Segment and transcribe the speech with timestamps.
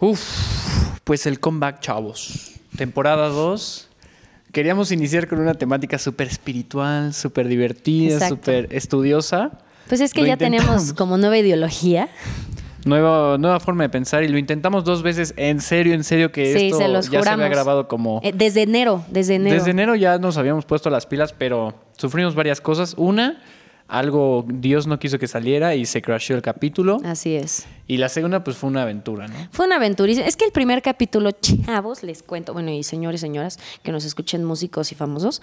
[0.00, 2.52] Uf, pues el comeback, chavos.
[2.76, 3.88] Temporada 2.
[4.52, 9.50] Queríamos iniciar con una temática súper espiritual, súper divertida, súper estudiosa.
[9.88, 10.66] Pues es que Lo ya intentamos.
[10.66, 12.08] tenemos como nueva ideología.
[12.86, 15.34] Nueva, nueva forma de pensar y lo intentamos dos veces.
[15.36, 17.50] En serio, en serio que Sí, esto se los ya se había juramos.
[17.50, 18.20] grabado como...
[18.24, 19.54] Eh, desde enero, desde enero.
[19.56, 22.94] Desde enero ya nos habíamos puesto las pilas, pero sufrimos varias cosas.
[22.96, 23.42] Una,
[23.90, 26.98] algo Dios no quiso que saliera y se crashó el capítulo.
[27.04, 27.66] Así es.
[27.86, 29.34] Y la segunda, pues fue una aventura, ¿no?
[29.50, 30.26] Fue una aventurísima.
[30.26, 34.44] Es que el primer capítulo, chavos, les cuento, bueno, y señores señoras que nos escuchen
[34.44, 35.42] músicos y famosos,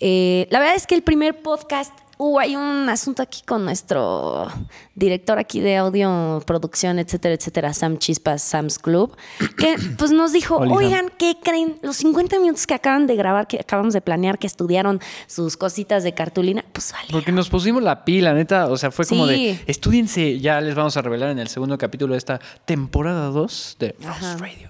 [0.00, 4.46] eh, la verdad es que el primer podcast, uh, hay un asunto aquí con nuestro
[4.94, 9.16] director aquí de audio, producción, etcétera, etcétera, Sam Chispas, Sam's Club,
[9.58, 11.78] que pues nos dijo, oigan, ¿qué creen?
[11.82, 16.04] Los 50 minutos que acaban de grabar, que acabamos de planear, que estudiaron sus cositas
[16.04, 17.08] de cartulina, pues vale.
[17.10, 18.68] Porque nos pusimos la pila, neta.
[18.68, 19.32] O sea, fue como Sí.
[19.32, 23.76] de, estudiense, ya les vamos a revelar en el segundo capítulo de esta temporada 2
[23.78, 24.36] de Rose.
[24.38, 24.68] Radio.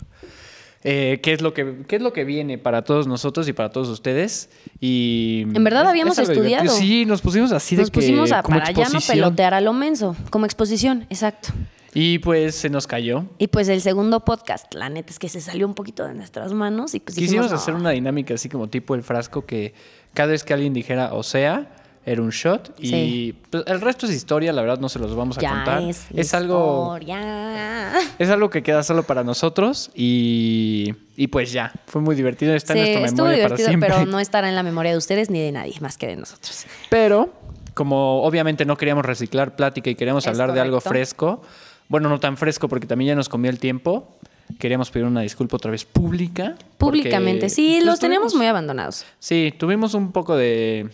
[0.89, 3.71] Eh, ¿qué, es lo que, ¿Qué es lo que viene para todos nosotros y para
[3.71, 4.51] todos ustedes?
[4.81, 6.73] Y En verdad es- habíamos es algo divertido.
[6.73, 6.79] estudiado.
[6.79, 9.61] Sí, nos pusimos así de Nos que pusimos a, como para ya no pelotear a
[9.61, 11.49] lo menso, como exposición, exacto.
[11.93, 13.25] Y pues se nos cayó.
[13.39, 16.53] Y pues el segundo podcast, la neta es que se salió un poquito de nuestras
[16.53, 17.57] manos y pues Quisimos dijimos, no.
[17.57, 19.75] hacer una dinámica así como tipo el frasco que
[20.15, 21.69] cada vez que alguien dijera o sea,
[22.07, 22.73] era un shot.
[22.79, 23.39] Y Sí.
[23.51, 25.83] pues, el resto es historia, la verdad no se los vamos a ya contar.
[25.83, 27.93] es, algo historia.
[28.19, 32.75] es algo que queda solo para nosotros y, y pues ya, fue muy divertido, está
[32.75, 35.41] Sí, en nuestra memoria para divertido, pero no estará en la memoria de ustedes ni
[35.41, 36.65] de nadie, más que de nosotros.
[36.89, 37.33] Pero
[37.75, 41.43] como obviamente no queríamos reciclar plática y queríamos Es hablar de algo fresco,
[41.89, 44.17] bueno, no tan fresco porque también ya nos comió el tiempo,
[44.61, 46.55] queríamos pedir una disculpa otra vez pública.
[46.79, 49.05] Públicamente, sí, pues, los tenemos tuvimos- muy abandonados.
[49.19, 50.89] Sí, tuvimos un poco de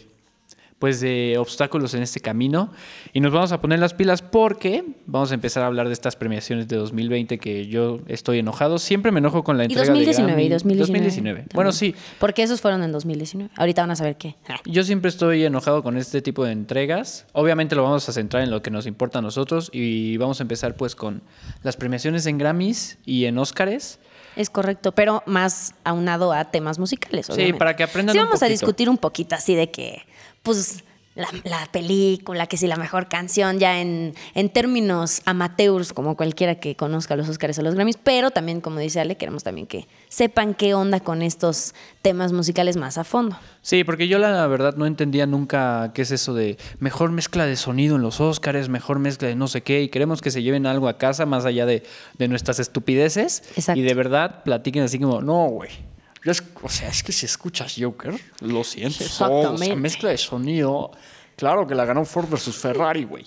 [0.82, 2.72] pues de obstáculos en este camino
[3.12, 6.16] y nos vamos a poner las pilas porque vamos a empezar a hablar de estas
[6.16, 10.34] premiaciones de 2020 que yo estoy enojado, siempre me enojo con la Y entrega 2019,
[10.34, 10.48] de y Grammy.
[10.48, 11.04] 2019.
[11.04, 11.44] 2019.
[11.54, 11.94] Bueno, sí.
[12.18, 13.52] Porque esos fueron en 2019.
[13.54, 14.34] Ahorita van a saber qué.
[14.64, 17.26] Yo siempre estoy enojado con este tipo de entregas.
[17.32, 20.42] Obviamente lo vamos a centrar en lo que nos importa a nosotros y vamos a
[20.42, 21.22] empezar pues con
[21.62, 24.00] las premiaciones en Grammys y en Óscares.
[24.34, 27.26] Es correcto, pero más aunado a temas musicales.
[27.26, 27.58] Sí, obviamente.
[27.58, 30.02] para que aprendan Sí, un vamos a discutir un poquito así de que,
[30.42, 36.16] pues, la, la película, que si la mejor canción, ya en, en términos amateurs, como
[36.16, 39.66] cualquiera que conozca los Oscars o los Grammys, pero también, como dice Ale, queremos también
[39.66, 43.38] que sepan qué onda con estos temas musicales más a fondo.
[43.60, 47.56] Sí, porque yo la verdad no entendía nunca qué es eso de mejor mezcla de
[47.56, 50.66] sonido en los Óscares, mejor mezcla de no sé qué, y queremos que se lleven
[50.66, 51.82] algo a casa más allá de,
[52.16, 53.42] de nuestras estupideces.
[53.54, 53.78] Exacto.
[53.78, 55.91] Y de verdad platiquen así como, no, güey.
[56.24, 59.20] Yo es- O sea, es que si escuchas Joker, lo sientes.
[59.20, 60.90] Oh, o sea, mezcla de sonido.
[61.36, 63.24] Claro que la ganó Ford versus Ferrari, güey.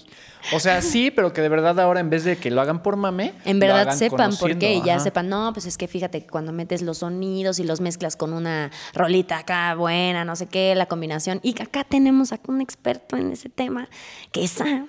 [0.53, 2.97] O sea, sí, pero que de verdad ahora en vez de que lo hagan por
[2.97, 5.03] mame, En verdad sepan por qué y ya ajá.
[5.03, 8.31] sepan, no, pues es que fíjate que cuando metes los sonidos y los mezclas con
[8.31, 12.61] una rolita acá buena, no sé qué, la combinación, y que acá tenemos a un
[12.61, 13.89] experto en ese tema,
[14.31, 14.87] que es Sam,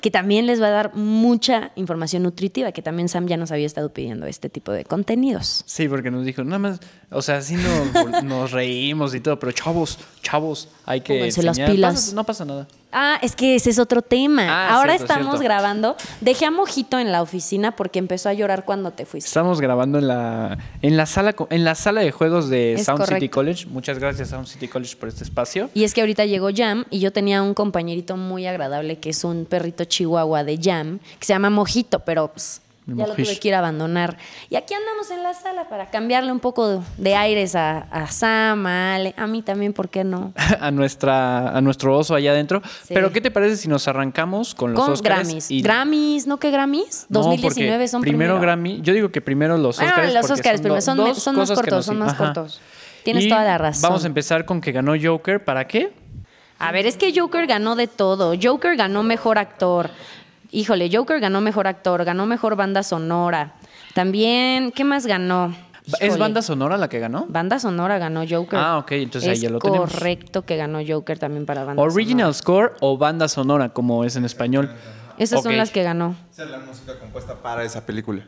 [0.00, 3.66] que también les va a dar mucha información nutritiva, que también Sam ya nos había
[3.66, 5.62] estado pidiendo este tipo de contenidos.
[5.66, 6.80] Sí, porque nos dijo, nada más,
[7.10, 11.14] o sea, sí nos, nos reímos y todo, pero chavos, chavos, hay que.
[11.14, 11.70] Pónganse las enseñar.
[11.72, 11.94] pilas.
[11.94, 12.68] Pasa- no pasa nada.
[12.92, 14.46] Ah, es que ese es otro tema.
[14.48, 15.44] Ah, Ahora cierto, estamos cierto.
[15.44, 15.96] grabando.
[16.20, 19.28] Dejé a Mojito en la oficina porque empezó a llorar cuando te fuiste.
[19.28, 23.04] Estamos grabando en la, en la sala en la sala de juegos de Es Sound
[23.06, 23.28] City.
[23.28, 23.66] College.
[23.66, 25.70] Muchas gracias Sound City College por este espacio.
[25.74, 29.22] Y es que ahorita llegó Jam y yo tenía un compañerito muy agradable que es
[29.24, 32.60] un perrito chihuahua de Jam que se llama Mojito, pero pues
[32.96, 34.16] Ya lo tuve que ir a abandonar.
[34.48, 38.06] Y aquí andamos en la sala para cambiarle un poco de, de aires a, a
[38.08, 40.32] Sam, a Ale, a mí también, ¿por qué no?
[40.60, 42.62] a nuestra a nuestro oso allá adentro.
[42.84, 42.94] Sí.
[42.94, 45.26] Pero ¿qué te parece si nos arrancamos con los Con Oscars?
[45.28, 45.50] Grammys.
[45.50, 47.06] y- Grammys, ¿no que Grammys?
[47.08, 48.40] No, 2019 porque son primero, primero.
[48.40, 48.80] Grammy.
[48.82, 50.12] Yo digo que primero los Ah, Oscars.
[50.14, 50.80] los porque Oscars son primero,
[51.14, 52.24] son, más cortos, nos- son más ajá.
[52.26, 52.60] cortos.
[53.04, 53.82] Tienes Y toda la razón.
[53.82, 55.42] Vamos a empezar con que ganó Joker.
[55.44, 55.92] ¿Para qué?
[56.58, 58.34] A ver, es que Joker ganó de todo.
[58.40, 59.88] Joker ganó mejor actor.
[60.52, 63.54] Híjole, Joker ganó mejor actor, ganó mejor banda sonora.
[63.94, 65.54] También, ¿qué más ganó?
[65.86, 66.20] ¿Es Híjole.
[66.20, 67.26] banda sonora la que ganó?
[67.28, 68.58] Banda sonora ganó Joker.
[68.58, 69.90] Ah, ok, entonces ahí es ya lo tenemos.
[69.90, 72.68] correcto que ganó Joker también para banda Original sonora.
[72.68, 74.70] score o banda sonora, como es en español.
[75.18, 75.58] Esas son Ok.
[75.58, 76.14] las que ganó.
[76.32, 78.26] Esa es la música compuesta para esa película.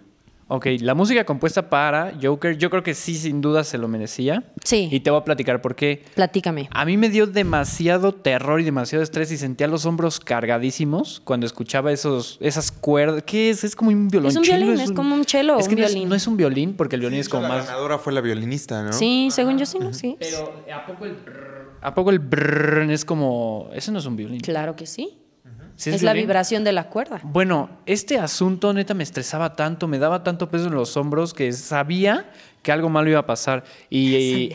[0.54, 4.44] Ok, la música compuesta para Joker, yo creo que sí, sin duda se lo merecía.
[4.62, 4.86] Sí.
[4.92, 6.04] Y te voy a platicar por qué.
[6.14, 6.68] Platícame.
[6.72, 11.46] A mí me dio demasiado terror y demasiado estrés y sentía los hombros cargadísimos cuando
[11.46, 13.22] escuchaba esos, esas cuerdas.
[13.26, 13.64] ¿Qué es?
[13.64, 14.28] Es como un violín.
[14.28, 16.08] Es un violín, es como un cello Es que un no es- violín.
[16.10, 17.66] no es un violín porque el violín es como la más...
[17.66, 18.92] ganadora fue la violinista, ¿no?
[18.92, 19.94] Sí, según yo sí, ¿no?
[19.94, 20.16] Sí.
[20.20, 21.72] Pero ¿a poco el brrr?
[21.80, 23.70] ¿A poco el brrr es como...
[23.72, 24.40] Ese no es un violín.
[24.40, 25.16] Claro que sí.
[25.76, 27.20] Sí, es la vibración de la cuerda.
[27.24, 31.52] Bueno, este asunto neta me estresaba tanto, me daba tanto peso en los hombros que
[31.52, 32.30] sabía
[32.62, 33.64] que algo malo iba a pasar.
[33.90, 34.50] Y,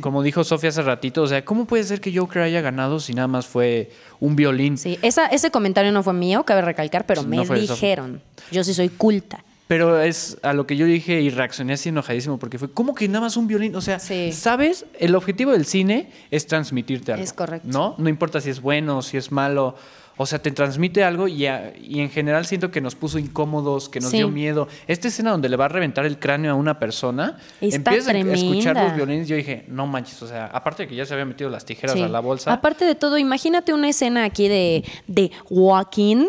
[0.00, 3.14] como dijo Sofía hace ratito, o sea, ¿cómo puede ser que Joker haya ganado si
[3.14, 3.90] nada más fue
[4.20, 4.76] un violín?
[4.78, 8.20] Sí, esa, ese comentario no fue mío, cabe recalcar, pero Sí, me no dijeron.
[8.50, 9.44] Yo sí soy culta.
[9.68, 13.08] Pero es a lo que yo dije y reaccioné así enojadísimo porque fue, ¿cómo que
[13.08, 13.74] nada más un violín?
[13.76, 14.32] O sea, Sí.
[14.32, 14.84] ¿sabes?
[14.98, 17.24] El objetivo del cine es transmitirte algo.
[17.24, 17.68] Es correcto.
[17.70, 17.94] ¿No?
[17.96, 19.76] No importa si es bueno, si es malo.
[20.16, 23.88] O sea, te transmite algo y, a- y en general siento que nos puso incómodos,
[23.88, 24.18] que nos Sí.
[24.18, 24.68] dio miedo.
[24.86, 28.18] Esta escena donde le va a reventar el cráneo a una persona, Está empiezas a
[28.18, 29.26] escuchar los violines.
[29.28, 31.96] Yo dije, no manches, o sea, aparte de que ya se había metido las tijeras
[31.96, 32.02] Sí.
[32.02, 32.52] a la bolsa.
[32.52, 36.28] Aparte de todo, imagínate una escena aquí de, de Joaquín,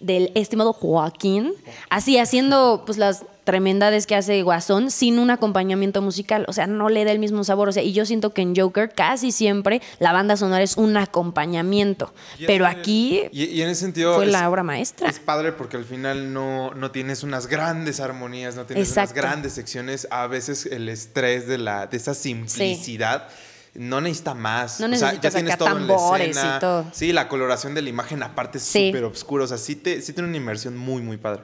[0.00, 1.52] del estimado Joaquín,
[1.88, 6.44] así haciendo pues las tremendades que hace Guasón sin un acompañamiento musical.
[6.48, 7.68] O sea, no le da el mismo sabor.
[7.68, 10.96] O sea, y yo siento que en Joker casi siempre la banda sonora es un
[10.96, 12.12] acompañamiento.
[12.38, 14.14] Y Pero aquí Y, y en ese sentido.
[14.14, 15.08] fue es- la obra maestra.
[15.08, 19.14] Es padre porque al final no, no tienes unas grandes armonías, no tienes Exacto.
[19.14, 20.06] unas grandes secciones.
[20.10, 23.28] A veces el estrés de, la, de esa simplicidad
[23.74, 24.80] no necesita más.
[24.80, 26.58] No o sea, ya tienes todo en la tambores y escena.
[26.60, 26.84] todo.
[26.92, 28.88] Sí, la coloración de la imagen aparte es Sí.
[28.88, 29.44] súper oscura.
[29.44, 31.42] O sea, sí, te, sí tiene una inmersión muy, muy padre.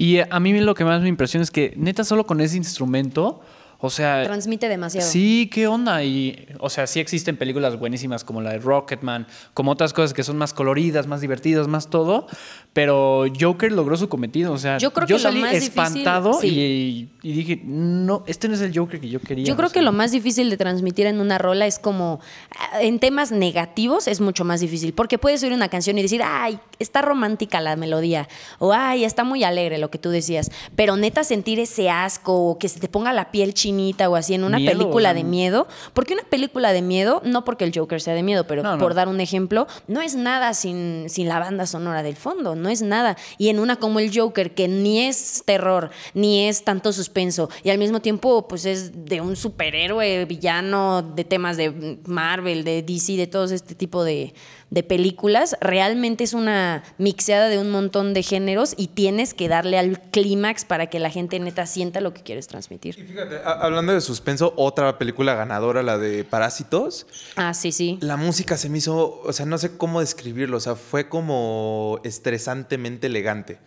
[0.00, 3.40] Y a mí lo que más me impresiona es que neta solo con ese instrumento,
[3.80, 4.24] o sea...
[4.24, 5.08] Transmite demasiado.
[5.08, 6.02] Sí, ¿qué onda?
[6.02, 10.24] Y, o sea, sí existen películas buenísimas como la de Rocketman, como otras cosas que
[10.24, 12.26] son más coloridas, más divertidas, más todo,
[12.72, 14.52] pero Joker logró su cometido.
[14.52, 17.08] O sea, Yo creo que lo salí más difícil- espantado sí.
[17.22, 19.44] y, y dije, no, este no es el Joker que yo quería.
[19.44, 19.82] Yo creo o que sea.
[19.82, 22.20] lo más difícil de transmitir en una rola es como,
[22.58, 26.22] ah, en temas negativos es mucho más difícil, porque puedes oír una canción y decir,
[26.24, 28.28] ay, está romántica la melodía,
[28.58, 32.58] o ay, está muy alegre lo que tú decías, pero neta sentir ese asco, o
[32.58, 35.14] que se te ponga la piel chinita o así en una Miedo, película o sea,
[35.14, 38.62] de miedo, porque una película de miedo, no porque el Joker sea de miedo, pero
[38.62, 38.78] No, no.
[38.78, 42.68] por dar un ejemplo, no es nada sin, sin la banda sonora del fondo, no
[42.68, 43.16] es nada.
[43.36, 47.70] Y en una como el Joker, que ni es terror, ni es tanto suspenso, y
[47.70, 53.16] al mismo tiempo, pues es de un superhéroe villano, de temas de Marvel, de DC,
[53.16, 54.32] de todo este tipo de,
[54.70, 59.78] de películas, realmente es una mixeada de un montón de géneros y tienes que darle
[59.78, 62.94] al clímax para que la gente neta sienta lo que quieres Y transmitir.
[62.94, 67.06] fíjate, a- hablando de suspenso, otra película ganadora, la de Parásitos.
[67.36, 67.96] Ah, sí, sí.
[68.02, 71.98] La música se me hizo, o sea, no sé cómo describirlo, o sea, fue como
[72.04, 73.58] estresantemente elegante.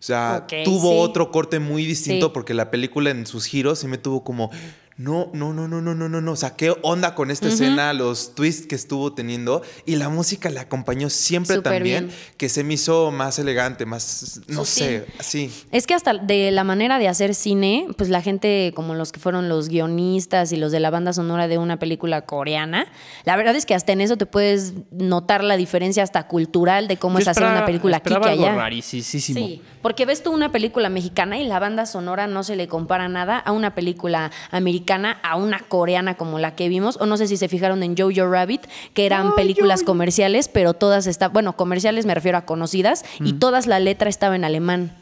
[0.00, 0.96] O sea, tuvo sí.
[1.00, 2.30] otro corte muy distinto Sí.
[2.32, 4.50] porque la película en sus giros sí me tuvo como,
[4.98, 7.92] no, no, no, no, no, no, no, no, o sea, qué onda con esta escena,
[7.92, 12.18] los twists que estuvo teniendo y la música le acompañó siempre también, bien.
[12.36, 15.52] que se me hizo más elegante, más, no sé, así.
[15.70, 19.20] Es que hasta de la manera de hacer cine, pues la gente como los que
[19.20, 22.86] fueron los guionistas y los de la banda sonora de una película coreana,
[23.24, 26.96] la verdad es que hasta en eso te puedes notar la diferencia hasta cultural de
[26.96, 28.54] cómo Yo es hacer esperaba- una película aquí que allá.
[28.56, 29.04] rarísimo.
[29.04, 33.08] Sí, porque ves tú una película mexicana y la banda sonora no se le compara
[33.08, 34.87] nada a una película americana,
[35.22, 38.30] a una coreana como la que vimos, o no sé si se fijaron en Jojo
[38.30, 38.62] Rabbit,
[38.94, 43.66] que eran películas comerciales, pero todas estaban, bueno, comerciales me refiero a conocidas, y todas
[43.66, 44.92] la letra estaba en alemán.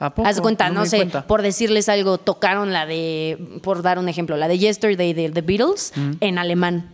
[0.00, 0.28] ¿A poco?
[0.28, 1.26] Haz cuenta, no, sé, cuenta.
[1.26, 5.40] por decirles algo, tocaron la de, por dar un ejemplo, la de Yesterday de The
[5.42, 6.90] Beatles en alemán.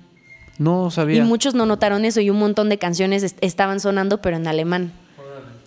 [0.59, 1.19] No sabía.
[1.19, 4.47] Y muchos no notaron eso y un montón de canciones est- estaban sonando, pero en
[4.47, 4.93] alemán.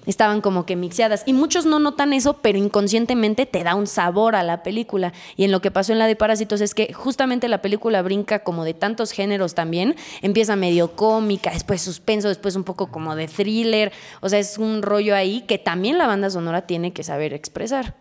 [0.07, 1.21] Estaban como que mixeadas.
[1.27, 5.13] Y muchos no notan eso, pero inconscientemente te da un sabor a la película.
[5.35, 8.39] Y en lo que pasó en la de Parásitos es que justamente la película brinca
[8.39, 9.95] como de tantos géneros también.
[10.23, 13.91] Empieza medio cómica, después suspenso, después un poco como de thriller.
[14.21, 17.95] O sea, es un rollo ahí que también la banda sonora tiene que saber expresar.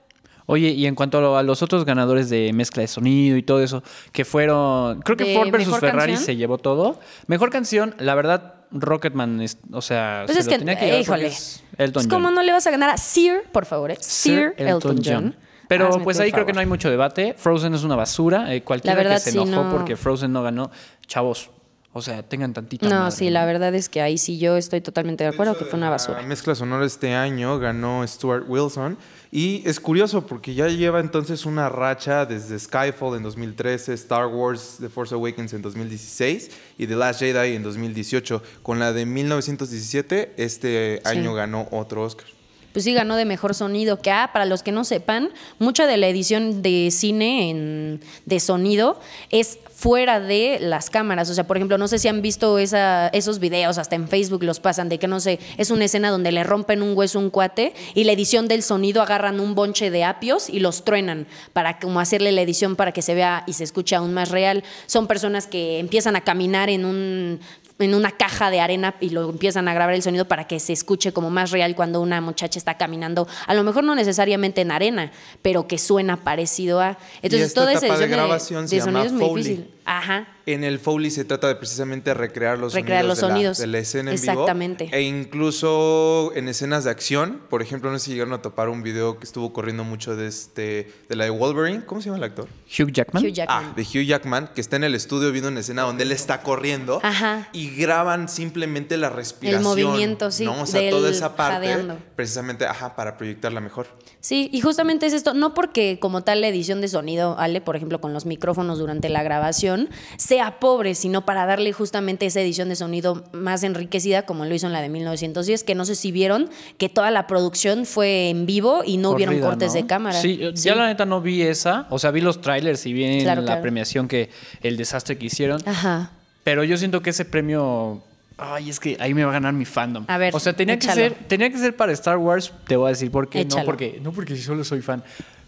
[0.49, 3.43] Oye, y en cuanto a, lo- a los otros ganadores de mezcla de sonido y
[3.43, 5.01] todo eso, que fueron.
[5.03, 6.19] Creo que ¿De Ford versus Ferrari canción?
[6.25, 7.01] se llevó todo.
[7.27, 11.01] Mejor canción, la verdad, Rocketman, es- o sea, Pues se es lo que, tenía que
[11.01, 11.27] híjole.
[11.29, 12.11] es Elton Pues, John.
[12.11, 13.91] ¿Cómo no le vas a ganar a Sir, por favor?
[13.91, 13.97] eh?
[14.01, 15.37] Sir, Elton, John.
[15.69, 17.35] Pero Hazme pues ahí creo que no hay mucho debate.
[17.37, 18.55] Frozen es una basura.
[18.55, 19.71] Eh, cualquiera La verdad, que se sí, enojó no.
[19.71, 20.71] porque Frozen no ganó,
[21.09, 21.51] chavos,
[21.93, 24.81] o sea, tengan tantita No, madre, sí, la verdad es que ahí sí yo estoy
[24.81, 26.23] totalmente de acuerdo que fue una La basura.
[26.23, 28.97] mezcla sonora este año ganó Stuart Wilson.
[29.37, 34.79] Y es curioso porque ya lleva entonces una racha desde Skyfall en 2013, Star Wars
[34.81, 38.43] The Force Awakens en 2016 y The Last Jedi en 2018.
[38.63, 41.09] Con la de 1917, este Sí.
[41.11, 42.25] año ganó otro Oscar.
[42.73, 44.01] Pues sí, ganó de mejor sonido.
[44.01, 45.29] Que, ah, para los que no sepan,
[45.59, 48.99] mucha de la edición de cine en- de sonido
[49.31, 51.29] es fuera de las cámaras.
[51.29, 54.43] O sea, por ejemplo, no sé si han visto esa, esos videos, hasta en Facebook
[54.43, 57.29] los pasan, de que no sé, es una escena donde le rompen un hueso un
[57.29, 61.79] cuate y la edición del sonido agarran un bonche de apios y los truenan para
[61.79, 64.65] como hacerle la edición para que se vea y se escuche aún más real.
[64.87, 67.41] Son personas que empiezan a caminar en un
[67.79, 70.73] en una caja de arena y lo empiezan a grabar el sonido para que se
[70.73, 74.71] escuche como más real cuando una muchacha está caminando, a lo mejor no necesariamente en
[74.71, 76.99] arena, pero que suena parecido a...
[77.23, 79.45] Entonces esta toda esa etapa de de, grabación de se llama sonido es muy Foley.
[79.45, 79.76] difícil.
[79.87, 80.29] Ajá.
[80.47, 83.59] En el Foley se trata de precisamente recrear los Recrear sonidos, los de la- sonidos.
[83.59, 84.85] De, la, escena en Exactamente.
[84.85, 84.97] vivo.
[84.97, 87.41] E incluso en escenas de acción.
[87.49, 90.27] Por ejemplo, no sé si llegaron a topar un video que estuvo corriendo mucho de,
[90.29, 91.85] este, de la de Wolverine.
[91.85, 92.49] ¿Cómo se llama el actor?
[92.79, 93.25] Hugh Jackman.
[93.25, 93.65] Hugh Jackman.
[93.65, 96.43] Ah, de Hugh Jackman, que está en el estudio viendo una escena donde él está
[96.43, 97.49] corriendo Ajá.
[97.53, 99.63] y graban simplemente la respiración.
[99.63, 100.63] movimiento, sí, ¿no?
[100.63, 101.99] O sea, toda esa parte, jadeando.
[102.15, 103.87] precisamente, ajá, para proyectarla mejor.
[104.21, 107.77] Sí, y justamente es esto, no porque como tal la edición de sonido, Ale, por
[107.77, 109.76] ejemplo, con los micrófonos durante la grabación,
[110.17, 114.67] sea pobre, sino para darle justamente esa edición de sonido más enriquecida, como lo hizo
[114.67, 118.47] en la de 1910, que no sé si vieron que toda la producción fue en
[118.47, 119.81] vivo y no hubieron cortes ¿no?
[119.81, 120.21] de cámara.
[120.21, 121.87] Sí, yo- ya la neta no vi esa.
[121.91, 123.63] O sea, vi los trailers y vi en Claro, la claro.
[123.63, 124.31] premiación que
[124.63, 125.61] el desastre que hicieron.
[125.67, 126.11] Ajá.
[126.45, 128.03] Pero yo siento que ese premio.
[128.39, 130.05] Ay, es que ahí me va a ganar mi fandom.
[130.09, 132.53] A ver, o sea, tenía que ser, tenía que ser para Star Wars.
[132.67, 133.45] Te voy a decir por qué.
[133.47, 135.03] No porque, no porque solo soy fan.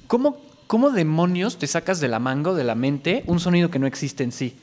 [0.06, 3.86] ¿Cómo, ¿Cómo demonios te sacas de la mango, de la mente, un sonido que no
[3.88, 4.56] existe en sí?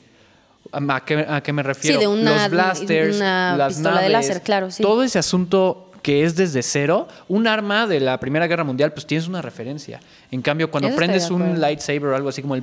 [0.72, 2.00] ¿A qué, a qué me refiero?
[2.00, 4.82] de una- Los blasters, una las pistola de naves, láser, claro, sí.
[4.82, 9.04] Todo ese asunto que es desde cero, un arma de la Primera Guerra Mundial, pues
[9.06, 9.98] tienes una referencia.
[10.30, 12.62] En cambio, cuando Eso prendes de un lightsaber o algo así como el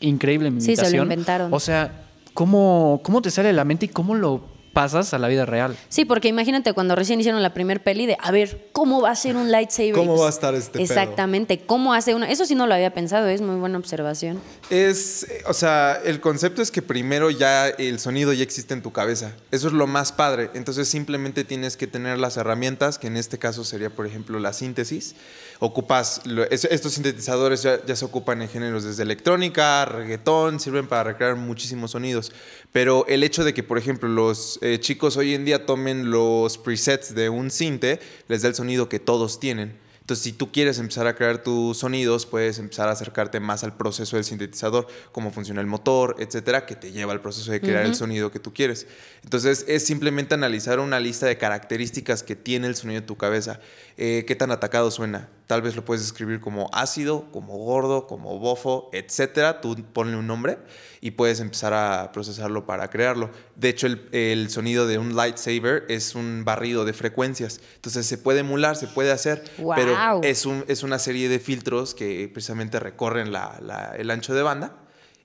[0.00, 1.02] increíble mi Sí, se lo imitación.
[1.04, 1.54] inventaron.
[1.54, 1.90] O sea,
[2.34, 4.42] ¿cómo, ¿cómo te sale de la mente y cómo lo
[4.76, 5.74] pasas a la vida real?
[5.88, 9.16] Sí, porque imagínate cuando recién hicieron la primer peli de, a ver, ¿cómo va a
[9.16, 9.94] ser un lightsaber?
[9.94, 10.82] ¿Cómo va a estar este pedo?
[10.82, 12.30] Exactamente, ¿cómo hace una?
[12.30, 14.38] Eso sí no lo había pensado, es muy buena observación.
[14.68, 18.82] Es, eh, o sea, el concepto es que primero ya el sonido ya existe en
[18.82, 19.32] tu cabeza.
[19.50, 20.50] Eso es lo más padre.
[20.52, 24.52] Entonces simplemente tienes que tener las herramientas, que en este caso sería, por ejemplo, la
[24.52, 25.14] síntesis.
[25.58, 26.20] Ocupas,
[26.50, 31.92] estos sintetizadores ya, ya se ocupan en géneros desde electrónica, reggaetón, sirven para recrear muchísimos
[31.92, 32.32] sonidos.
[32.72, 36.58] Pero el hecho de que, por ejemplo, los eh, chicos hoy en día tomen los
[36.58, 39.86] presets de un sinte, les da el sonido que todos tienen.
[40.06, 43.76] Entonces, si tú quieres empezar a crear tus sonidos, puedes empezar a acercarte más al
[43.76, 47.84] proceso del sintetizador, cómo funciona el motor, etcétera, que te lleva al proceso de crear
[47.84, 48.86] el sonido que tú quieres.
[49.24, 53.58] Entonces, es simplemente analizar una lista de características que tiene el sonido de tu cabeza.
[53.96, 55.28] Eh, ¿Qué tan atacado suena?
[55.46, 59.60] Tal vez lo puedes escribir como ácido, como gordo, como bofo, etcétera.
[59.60, 60.58] Tú ponle un nombre
[61.00, 63.30] y puedes empezar a procesarlo para crearlo.
[63.54, 67.60] De hecho, el, el sonido de un lightsaber es un barrido de frecuencias.
[67.76, 69.44] Entonces, se puede emular, se puede hacer,
[69.76, 70.20] pero ¡Guau!
[70.24, 74.42] es, un- es una serie de filtros que precisamente recorren la- la- el ancho de
[74.42, 74.76] banda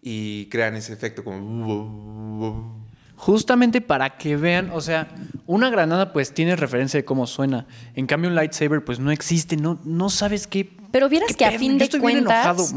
[0.03, 2.90] y crean ese efecto como...
[3.21, 5.07] Justamente para que vean, o sea,
[5.45, 7.67] una granada pues tiene referencia de cómo suena.
[7.93, 10.67] En cambio un lightsaber pues no existe, no, no sabes qué...
[10.91, 12.45] Pero vieras qué que a fin Yo de estoy bien cuentas.
[12.45, 12.75] enojado,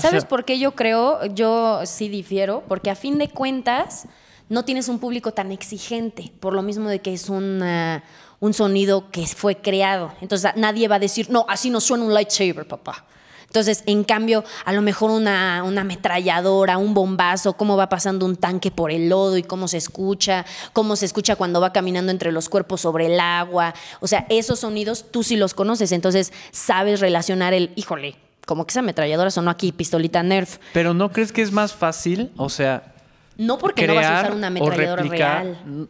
[0.00, 0.28] ¿Sabes sea.
[0.28, 1.24] por qué yo creo?
[1.26, 4.08] Yo sí difiero, porque a fin de cuentas
[4.48, 8.02] no tienes un público tan exigente, por lo mismo de que es una-
[8.40, 10.12] un sonido que fue creado.
[10.20, 13.04] Entonces nadie va a decir, no, así no suena un lightsaber, papá.
[13.46, 18.36] Entonces, en cambio, a lo mejor una, una ametralladora, un bombazo, cómo va pasando un
[18.36, 22.32] tanque por el lodo y cómo se escucha, cómo se escucha cuando va caminando entre
[22.32, 23.74] los cuerpos sobre el agua.
[24.00, 28.72] O sea, esos sonidos tú sí los conoces, entonces sabes relacionar el, híjole, como que
[28.72, 30.58] esa ametralladora sonó aquí, pistolita Nerf.
[30.72, 32.94] Pero ¿no crees que es más fácil, o sea,
[33.36, 35.88] No porque crear no vas a usar una ametralladora real.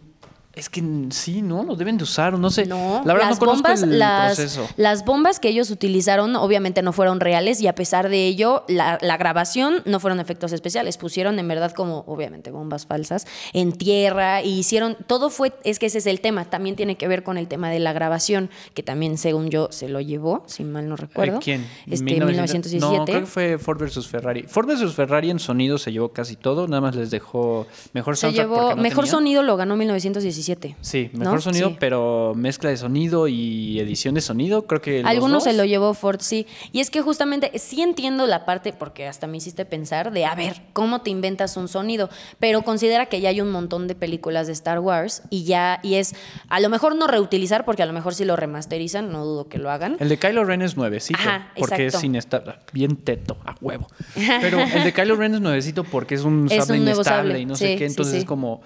[0.57, 1.65] Es que sí, ¿no?
[1.65, 2.65] Lo deben de usar, no sé.
[2.65, 4.67] No, la verdad las no conozco bombas, el las, proceso.
[4.79, 8.97] las bombas que ellos utilizaron obviamente no fueron reales y a pesar de ello, la,
[9.03, 10.97] la grabación no fueron efectos especiales.
[10.97, 15.87] Pusieron en verdad como, obviamente, bombas falsas en tierra y hicieron, todo fue, es que
[15.87, 18.83] ese es el tema, también tiene que ver con el tema de la grabación, que
[18.83, 21.39] también según yo se lo llevó, si mal no recuerdo.
[21.39, 21.67] ¿Quién?
[21.87, 23.05] Este, 1900 No, 1917.
[23.13, 24.45] creo que fue Ford versus Ferrari.
[24.45, 28.23] Ford versus Ferrari en sonido se llevó casi todo, nada más les dejó mejor se
[28.23, 29.11] soundtrack llevó, no mejor tenía.
[29.19, 30.46] sonido lo ganó 1917.
[30.81, 31.21] Sí, ¿no?
[31.25, 31.77] mejor sonido, Sí.
[31.81, 36.21] pero mezcla de sonido y edición de sonido, creo que Algunos se lo llevó Ford,
[36.21, 36.47] sí.
[36.73, 40.35] Y es que justamente sí entiendo la parte, porque hasta me hiciste pensar, de a
[40.35, 42.09] ver, ¿cómo te inventas un sonido?
[42.39, 45.95] Pero considera que ya hay un montón de películas de Star Wars y ya, y
[45.95, 46.15] es,
[46.49, 49.59] a lo mejor no reutilizar, porque a lo mejor si lo remasterizan, no dudo que
[49.59, 49.97] lo hagan.
[50.01, 52.19] El de Kylo Ren es nuevecito, Ajá, porque es exacto.
[52.19, 53.87] estar bien teto, a huevo.
[54.41, 57.41] Pero el de Kylo Ren es nuevecito porque es un Es sable un inestable sable,
[57.41, 57.87] y no sí, sé qué.
[57.87, 58.19] Entonces sí.
[58.21, 58.63] es como,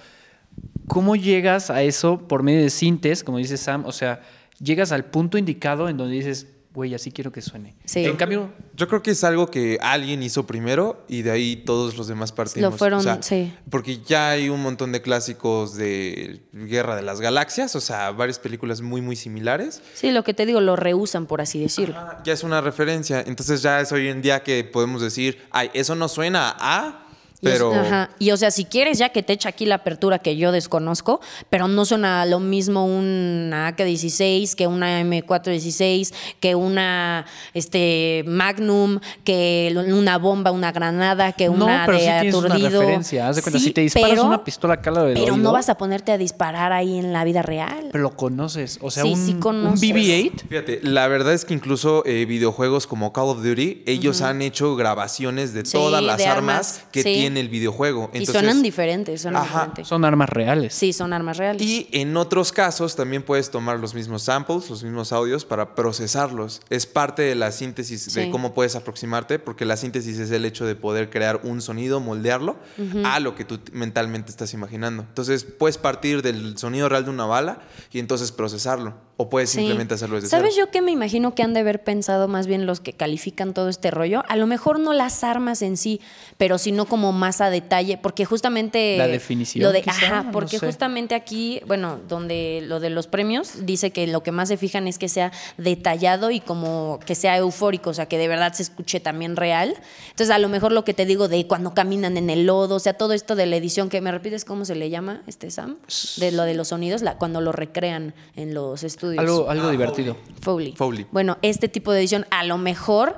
[0.91, 3.85] ¿cómo llegas a eso por medio de sintes, como dice Sam?
[3.87, 4.23] O sea,
[4.59, 7.77] llegas al punto indicado en donde dices, güey, así quiero que suene.
[7.85, 8.05] Sí.
[8.05, 11.97] En cambio, Yo creo que es algo que alguien hizo primero y de ahí todos
[11.97, 12.73] los demás partimos.
[12.73, 13.55] Lo fueron, O sea, sí.
[13.71, 18.41] Porque ya hay un montón de clásicos de Guerra de las Galaxias, o sea, varias
[18.41, 19.83] películas muy, muy similares.
[19.95, 21.95] Sí, lo que te digo, lo reusan, por así decirlo.
[21.99, 23.21] Ah, Ya es una referencia.
[23.25, 27.07] Entonces ya es hoy en día que podemos decir, ay, eso no suena a
[27.43, 28.11] Y o- Pero ajá.
[28.19, 31.21] Y o sea, si quieres ya que te eche aquí la apertura que yo desconozco,
[31.49, 39.73] pero no suena lo mismo una AK-16 que una M416, que una este, Magnum, que
[39.89, 42.81] una bomba, una granada, que No, una pero de sí tienes una aturdido.
[42.81, 43.29] referencia.
[43.29, 45.53] Haz de cuenta, Sí, si te disparas pero- una pistola acá del Pero oído, no
[45.53, 47.89] vas a ponerte a disparar ahí en la vida real.
[47.93, 48.79] Pero lo conoces.
[48.83, 49.81] O sea, Sí, un, sí un conoces.
[49.81, 50.43] BB-8.
[50.49, 54.77] Fíjate, la verdad es que incluso eh, videojuegos como Call of Duty, ellos han hecho
[54.77, 56.41] grabaciones de Sí, todas las de armas,
[56.79, 57.15] armas, que sí.
[57.31, 58.11] Tiene el videojuego.
[58.13, 59.53] y suenan diferentes, suenan Ajá.
[59.55, 59.89] diferentes.
[59.89, 60.75] Son armas reales.
[60.75, 61.63] Sí, son armas reales.
[61.63, 66.61] Y en otros casos también puedes tomar los mismos samples, los mismos audios para procesarlos.
[66.71, 70.67] Es parte de la síntesis de cómo puedes aproximarte, porque la síntesis es el hecho
[70.67, 72.57] de poder crear un sonido, moldearlo
[73.05, 75.03] a lo que tú mentalmente estás imaginando.
[75.03, 77.61] Entonces puedes partir del sonido real de una bala
[77.93, 78.95] y entonces procesarlo.
[79.23, 79.59] O puedes Sí.
[79.59, 80.67] simplemente hacerlo desde ¿Sabes cero.
[80.67, 83.69] yo qué me imagino que han de haber pensado más bien los que califican todo
[83.69, 84.23] este rollo?
[84.29, 86.01] A lo mejor no las armas en sí,
[86.39, 88.97] pero sino como más a detalle, porque justamente...
[88.97, 90.65] La definición, Lo de, quizá, ajá, no porque sé.
[90.65, 94.89] justamente aquí, bueno, donde lo de los premios, dice que lo que más se fijan
[94.89, 98.63] es que sea detallado y como que sea eufórico, o sea, que de verdad se
[98.63, 99.75] escuche también real.
[100.11, 102.81] Entonces, a lo mejor lo que te digo de cuando caminan en el lodo, o
[102.81, 105.77] sea, todo esto de la edición, que me repites cómo se le llama, este Sam,
[106.17, 109.10] de lo de los sonidos, la, cuando lo recrean en los estudios.
[109.19, 110.17] Algo, algo divertido.
[110.41, 110.73] Foley.
[110.73, 111.07] Foley.
[111.11, 113.17] Bueno, este tipo de edición, a lo mejor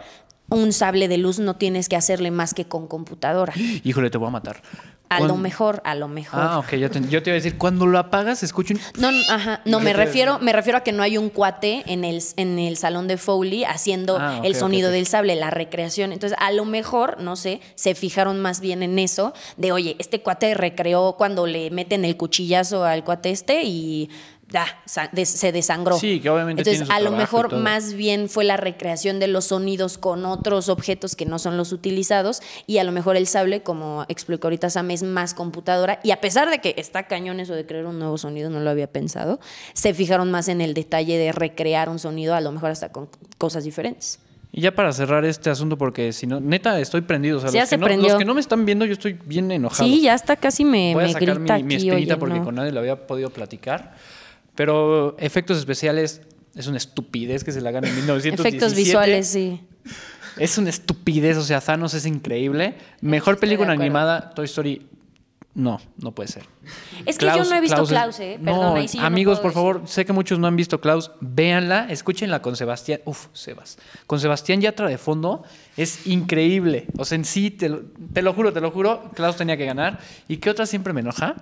[0.48, 3.52] un sable de luz no tienes que hacerle más que con computadora.
[3.84, 4.62] Híjole, te voy a matar.
[5.08, 6.40] A lo mejor, a lo mejor.
[6.40, 6.74] Ah, ok.
[6.76, 8.80] Yo te, yo te iba a decir, cuando lo apagas, se escucha un...
[8.98, 9.60] No, no, ajá.
[9.66, 12.78] No, me refiero, me refiero a que no hay un cuate en el, en el
[12.78, 16.12] salón de Foley haciendo Ah, el sonido del sable, la recreación.
[16.12, 20.22] Entonces, a lo mejor, no sé, se fijaron más bien en eso, de oye, este
[20.22, 24.08] cuate recreó cuando le meten el cuchillazo al cuate este y
[25.12, 25.98] des- se desangró.
[25.98, 29.98] Sí, que obviamente Entonces, a lo mejor más bien fue la recreación de los sonidos
[29.98, 34.04] con otros objetos que no son los utilizados y a lo mejor el sable, como
[34.08, 37.66] explicó ahorita Sam, es más computadora y a pesar de que está cañón eso de
[37.66, 39.40] crear un nuevo sonido, no lo había pensado,
[39.72, 43.08] se fijaron más en el detalle de recrear un sonido, a lo mejor hasta con
[43.38, 44.18] cosas diferentes.
[44.54, 47.38] Y ya para cerrar este asunto, porque si no, neta, estoy prendido.
[47.38, 49.50] O sea, Sí, los, que no, los que no me están viendo, yo estoy bien
[49.50, 49.88] enojado.
[49.88, 52.16] Sí, ya está casi me, Voy a me sacar grita mi, mi aquí, espinita oye,
[52.20, 52.44] porque no.
[52.44, 53.94] con nadie lo había podido platicar.
[54.54, 56.22] Pero efectos especiales
[56.54, 58.48] es una estupidez que se la hagan en 1917.
[58.48, 59.60] Efectos visuales, sí.
[60.38, 62.74] Es una estupidez, o sea, Thanos es increíble.
[63.00, 64.86] Mejor Estoy película animada, Toy Story.
[65.54, 66.44] No, no puede ser.
[67.04, 68.38] Es que yo no he visto Klaus, eh.
[68.40, 69.54] No, Perdón, ahí sí no amigos, por decir.
[69.54, 71.10] favor, sé que muchos no han visto Klaus.
[71.20, 73.02] Véanla, escúchenla con Sebastián.
[73.04, 73.76] Uf, Sebas.
[74.06, 75.44] Con Sebastián Yatra de fondo.
[75.76, 76.86] Es increíble.
[76.96, 77.82] O sea, en sí, te lo,
[78.14, 79.98] te lo juro, te lo juro, Klaus tenía que ganar.
[80.26, 81.36] ¿Y qué otra siempre me enoja?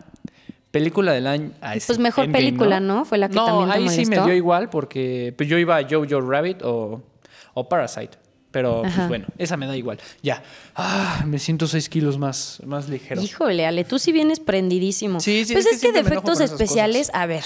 [0.70, 1.50] Película del año.
[1.60, 3.04] Ay, sí, Pues mejor Endgame, película, ¿no?
[3.04, 5.76] Fue la que no, también te ahí sí me dio igual porque pues, yo iba
[5.76, 7.02] a Jojo Rabbit o,
[7.54, 8.18] o Parasite.
[8.50, 9.98] Pero pues bueno, esa me da igual.
[10.22, 10.42] Ya.
[10.74, 13.22] Ah, me siento seis kilos más, más ligero.
[13.22, 15.20] Híjole, Ale, tú sí vienes prendidísimo.
[15.20, 17.10] Sí, sí, pues es que es que, de siempre me enojo efectos con esas especiales,
[17.14, 17.44] a ver,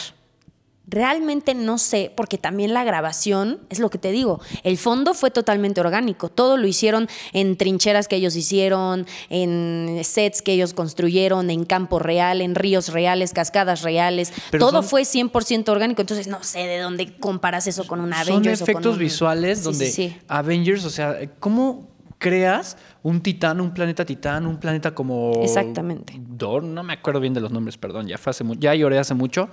[0.87, 5.31] realmente no sé, porque también la grabación, es lo que te digo, el fondo fue
[5.31, 6.29] totalmente orgánico.
[6.29, 11.99] Todo lo hicieron en trincheras que ellos hicieron, en sets que ellos construyeron, en campo
[11.99, 14.33] real, en ríos reales, cascadas reales.
[14.51, 16.03] Pero Todo son- fue 100% orgánico.
[16.03, 18.61] Entonces, no sé de dónde comparas eso con una Son Avengers.
[18.63, 20.17] o con efectos un- visuales Sí, donde sí, sí.
[20.29, 26.15] Avengers, o sea, ¿cómo creas un titán, un planeta titán, un planeta como Exactamente.
[26.19, 29.15] Dor, no me acuerdo bien de los nombres, perdón, ya fue hace ya lloré hace
[29.15, 29.49] mucho,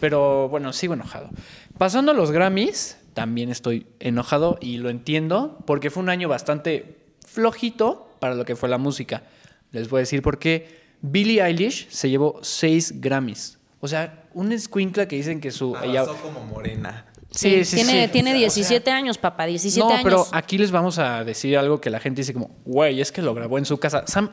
[0.00, 1.30] pero bueno, sigo enojado.
[1.78, 6.96] Pasando a los Grammys, también estoy enojado y lo entiendo porque fue un año bastante
[7.26, 9.22] flojito para lo que fue la música.
[9.70, 13.58] Les voy a decir por qué Billie Eilish se llevó seis Grammys.
[13.80, 17.04] O sea, un escuincla que dicen que su ella- como morena.
[17.38, 18.12] Sí, sí, tiene, sí.
[18.12, 20.00] tiene O sea, 17 años, papá, 17 no, años.
[20.04, 23.22] pero aquí les vamos a decir algo que la gente dice como, güey, es que
[23.22, 24.04] lo grabó en su casa.
[24.06, 24.30] Sam,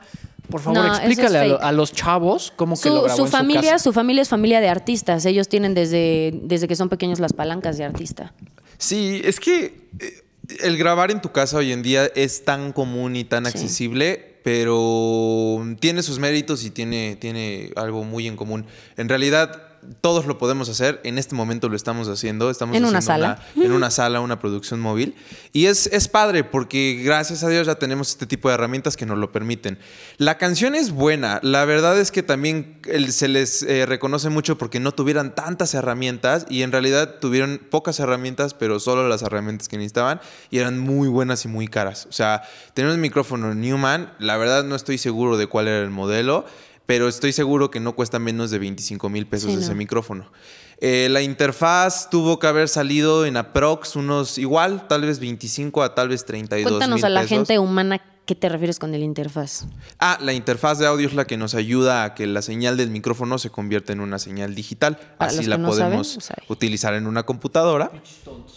[0.50, 1.66] por favor, No, es explícale a, lo- fake.
[1.68, 3.84] a los chavos cómo que lo Su, grabó su en familia, su casa.
[3.84, 5.26] su familia es familia de artistas.
[5.26, 8.34] Ellos tienen desde, desde que son pequeños las palancas de artista.
[8.78, 10.24] Sí, es que eh,
[10.64, 13.50] el grabar en tu casa hoy en día es tan común y tan Sí.
[13.52, 18.66] accesible, pero tiene sus méritos y tiene, tiene algo muy en común.
[18.98, 19.65] En realidad,
[20.02, 21.02] todos lo podemos hacer.
[21.04, 22.50] En este momento lo estamos haciendo.
[22.50, 23.40] Estamos En una haciendo sala.
[23.56, 25.16] en una sala, una producción móvil.
[25.54, 29.06] Y es, es padre porque gracias a Dios ya tenemos este tipo de herramientas que
[29.06, 29.78] nos lo permiten.
[30.18, 31.40] La canción es buena.
[31.44, 36.46] La verdad es que también se les eh, reconoce mucho porque no tuvieran tantas herramientas
[36.50, 41.08] y en realidad tuvieron pocas herramientas, pero solo las herramientas que necesitaban y eran muy
[41.08, 42.06] buenas y muy caras.
[42.10, 42.44] O sea,
[42.74, 46.46] tener un micrófono Newman, la verdad no estoy seguro de cuál era el modelo.
[46.86, 49.76] Pero estoy seguro que no cuesta menos de 25 mil pesos Sí, ese no.
[49.76, 50.32] micrófono.
[50.80, 55.96] Eh, la interfaz tuvo que haber salido en aprox unos igual, tal vez 25 a
[55.96, 57.30] tal vez 32 Cuéntanos a la pesos.
[57.38, 59.66] gente humana qué te refieres con el interfaz.
[60.00, 62.90] Ah, la interfaz de audio es la que nos ayuda a que la señal del
[62.90, 64.98] micrófono se convierta en una señal digital.
[65.18, 66.46] Para Así la no podemos saben, saben.
[66.50, 67.92] utilizar en una computadora.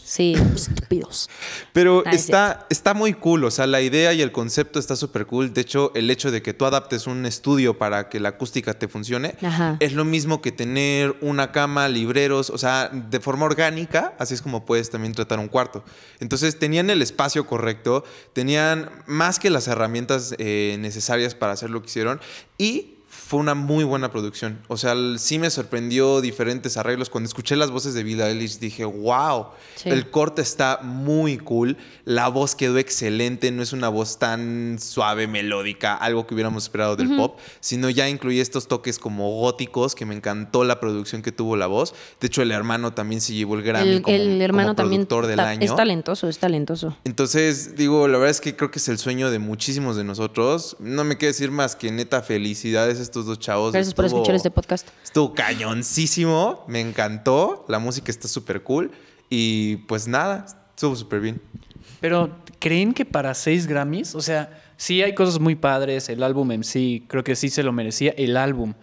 [0.02, 1.28] Sí, estúpidos.
[1.72, 4.96] Pero Ah, es está, está muy cool, o sea, la idea y el concepto está
[4.96, 5.52] súper cool.
[5.52, 8.88] De hecho, el hecho de que tú adaptes un estudio para que la acústica te
[8.88, 9.76] funcione Ajá.
[9.80, 14.42] es lo mismo que tener una cama, libreros, o sea, de forma orgánica, así es
[14.42, 15.84] como puedes también tratar un cuarto.
[16.20, 21.80] Entonces, tenían el espacio correcto, tenían más que las herramientas eh, necesarias para hacer lo
[21.82, 22.20] que hicieron.
[22.56, 22.97] Y
[23.28, 24.58] fue una muy buena producción.
[24.68, 27.10] O sea, sí me sorprendió diferentes arreglos.
[27.10, 29.90] Cuando escuché las voces de Billie Eilish dije, wow, Sí.
[29.90, 35.26] el corte está muy cool, la voz quedó excelente, no es una voz tan suave,
[35.26, 40.06] melódica, algo que hubiéramos esperado del pop, sino ya incluye estos toques como góticos, que
[40.06, 41.94] me encantó la producción que tuvo la voz.
[42.20, 45.06] De hecho, el hermano también se llevó el Grammy El, como, el hermano como también
[45.06, 45.60] productor del ta- año.
[45.66, 46.96] es talentoso, es talentoso.
[47.04, 50.76] Entonces, digo, la verdad es que creo que es el sueño de muchísimos de nosotros.
[50.80, 53.72] No me queda decir más que neta felicidades a estos dos chavos.
[53.72, 54.88] Gracias por escuchar este podcast.
[55.02, 58.90] Estuvo cañoncísimo, me encantó, la música está súper cool
[59.28, 61.40] y pues nada, estuvo súper bien.
[62.00, 64.14] Pero, ¿creen que para seis Grammys?
[64.14, 66.08] O sea, sí hay cosas muy padres.
[66.08, 68.14] El álbum en sí, creo que sí se lo merecía.
[68.16, 68.74] El álbum.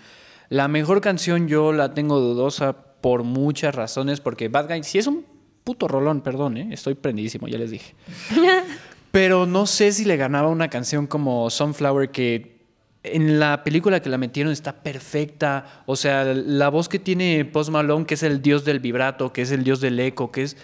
[0.49, 4.19] La mejor canción yo la tengo dudosa por muchas razones.
[4.19, 5.25] Porque Bad Guy sí es un
[5.63, 6.67] puto rolón, perdón, ¿eh?
[6.71, 7.95] Estoy prendidísimo, ya les dije.
[9.11, 12.54] Pero no sé si le ganaba una canción como Sunflower que
[13.13, 15.83] en la película que la metieron está perfecta.
[15.85, 19.41] O sea, la voz que tiene Post Malone, que es el dios del vibrato, que
[19.41, 20.57] es el dios del eco, que es...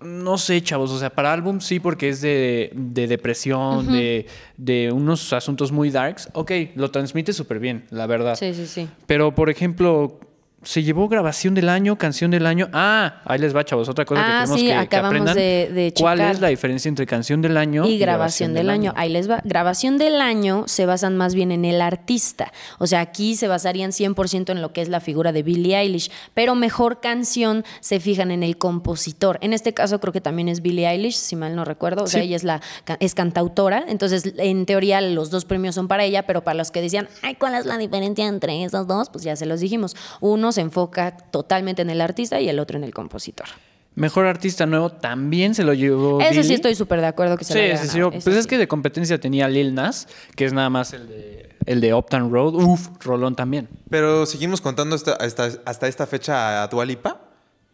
[0.00, 4.90] No sé, chavos, o sea, para álbum sí, porque es de, de depresión, de, de
[4.90, 6.28] unos asuntos muy darks.
[6.32, 8.34] Ok, lo transmite súper bien, la verdad.
[8.34, 8.88] Sí, sí, sí.
[9.06, 10.18] Pero, por ejemplo,
[10.64, 12.68] se llevó grabación del año, canción del año.
[12.72, 13.88] Ah, ahí les va, chavos.
[13.88, 15.34] Otra cosa Ah, que tenemos sí, que, que acabamos aprendan.
[15.36, 18.92] de- de ¿Cuál es la diferencia entre canción del año Y grabación del año.
[18.96, 19.40] Ahí les va.
[19.44, 22.52] Grabación del año se basan más bien en el artista.
[22.78, 26.10] O sea, aquí se basarían 100% en lo que es la figura de Billie Eilish.
[26.34, 29.38] Pero mejor canción se fijan en el compositor.
[29.40, 32.04] En este caso creo que también es Billie Eilish, si mal no recuerdo.
[32.04, 32.28] O sea, Sí.
[32.28, 32.60] ella es, la,
[33.00, 33.84] es cantautora.
[33.88, 36.22] Entonces, en teoría, los dos premios son para ella.
[36.24, 39.10] Pero para los que decían, ay, ¿cuál es la diferencia entre esas dos?
[39.10, 39.96] Pues ya se los dijimos.
[40.20, 43.46] Uno se enfoca totalmente en el artista y el otro en el compositor.
[43.94, 46.20] Mejor artista nuevo también se lo llevó.
[46.20, 48.20] Ese sí estoy súper de acuerdo que se Sí, lo sí, sí.
[48.24, 48.48] Pues es sí.
[48.48, 52.32] que de competencia tenía Lil Nas, que es nada más el de, el de Uptown
[52.32, 52.54] Road.
[52.54, 53.68] Uf, Rolón también.
[53.90, 57.20] Pero seguimos contando hasta, hasta, hasta esta fecha a Dualipa,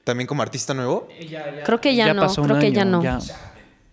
[0.02, 1.06] también como artista nuevo.
[1.64, 3.00] Creo que ya, no, pasó un creo que ya no.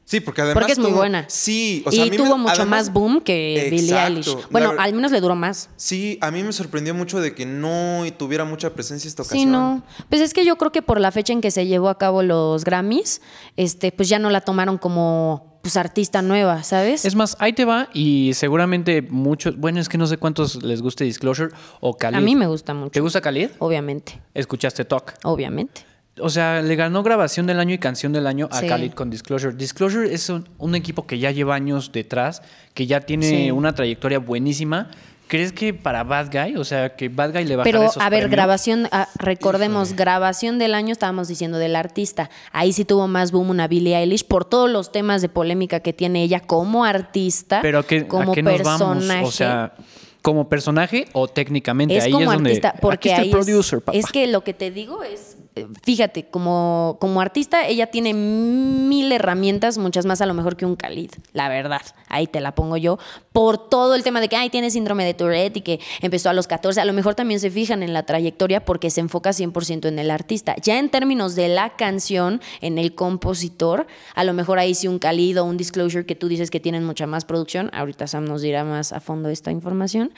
[0.08, 0.62] Sí, porque además.
[0.62, 1.26] Porque es muy buena.
[1.28, 4.08] Sí, o sea, a y mí tuvo me- mucho además- más boom que Billie Exacto.
[4.32, 4.48] Eilish.
[4.52, 5.70] Bueno, La- al menos le duró más.
[5.78, 9.40] Sí, a mí me sorprendió mucho de que no tuviera mucha presencia esta ocasión.
[9.42, 9.84] Sí, no.
[10.10, 12.22] Pues es que yo creo que por la fecha en que se llevó a cabo
[12.22, 13.20] los Grammys,
[13.58, 17.06] este, pues ya no la tomaron como pues artista nueva, ¿sabes?
[17.06, 20.84] Es más, ahí te va y seguramente muchos, bueno, es que no sé cuántos les
[20.84, 22.18] guste Disclosure o Khalid.
[22.18, 22.92] a mí me gusta mucho.
[22.92, 23.50] ¿Te gusta Khalid?
[23.58, 25.16] Obviamente, Escuchaste Talk.
[25.24, 25.84] obviamente.
[26.22, 28.68] O sea, le ganó grabación del año y canción del año a Sí.
[28.68, 29.54] Khalid con Disclosure.
[29.56, 32.42] Disclosure es un, un equipo que ya lleva años detrás,
[32.74, 33.52] que ya tiene Sí.
[33.52, 34.90] una trayectoria buenísima.
[35.28, 37.98] ¿Crees que para Bad Guy, o sea, que Bad Guy le va a Pero, esos
[37.98, 38.32] a ver, premios?
[38.32, 42.30] grabación, ah, recordemos, grabación del año estábamos diciendo del artista.
[42.52, 45.94] Ahí sí tuvo más boom una Billie Eilish por todos los temas de polémica que
[45.94, 49.08] tiene ella como artista, Pero ¿a qué, como a qué nos personaje.
[49.08, 49.30] vamos?
[49.30, 49.74] O sea,
[50.22, 51.98] ¿como personaje o técnicamente?
[51.98, 53.98] es ahí como es donde, artista, porque aquí está el producer, es, papá.
[53.98, 55.38] es que lo que te digo es,
[55.84, 60.76] fíjate, como, como artista ella tiene mil herramientas, muchas más a lo mejor que un
[60.76, 61.82] Khalid, la verdad,
[62.16, 62.98] ahí te la pongo yo,
[63.32, 66.34] por todo el tema de que, ay, tiene síndrome de Tourette y que empezó a
[66.34, 69.88] los 14, a lo mejor también se fijan en la trayectoria porque se enfoca 100%
[69.88, 70.56] en el artista.
[70.62, 75.00] Ya en términos de la canción, en el compositor, a lo mejor ahí sí un
[75.00, 78.42] Khalid o un Disclosure que tú dices que tienen mucha más producción, ahorita Sam nos
[78.42, 80.14] dirá más a fondo esta información,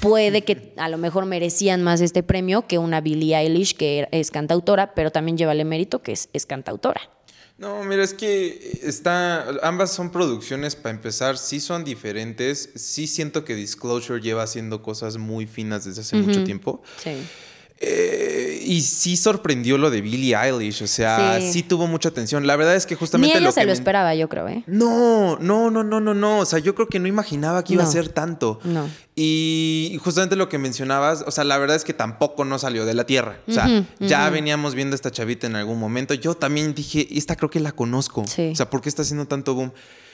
[0.00, 4.30] puede que a lo mejor merecían más este premio que una Billie Eilish que es
[4.30, 7.00] cantautora, pero también lleva el mérito que es cantautora.
[7.60, 9.50] No, mira, es que está.
[9.62, 12.70] Ambas son producciones, para empezar, sí son diferentes.
[12.74, 16.82] Sí siento que Disclosure lleva haciendo cosas muy finas desde hace mucho tiempo.
[16.96, 17.18] Sí.
[17.82, 20.82] Eh, y sí sorprendió lo de Billie Eilish.
[20.82, 21.50] O sea, Sí.
[21.52, 22.46] sí, tuvo mucha atención.
[22.46, 24.64] La verdad es que Ni justamente ella lo se que lo esperaba, yo creo, ¿eh?
[24.66, 26.40] No, no, no, no, no, no.
[26.40, 28.60] O sea, yo creo que no imaginaba que iba a ser tanto.
[28.64, 28.86] No.
[29.16, 32.92] Y justamente lo que mencionabas, o sea, la verdad es que tampoco no salió de
[32.94, 33.38] la tierra.
[33.48, 36.12] O sea, ya veníamos viendo a esta chavita en algún momento.
[36.12, 38.24] Yo también dije, esta creo que la conozco.
[38.26, 38.50] Sí.
[38.52, 39.72] O sea, ¿por qué está haciendo tanto boom?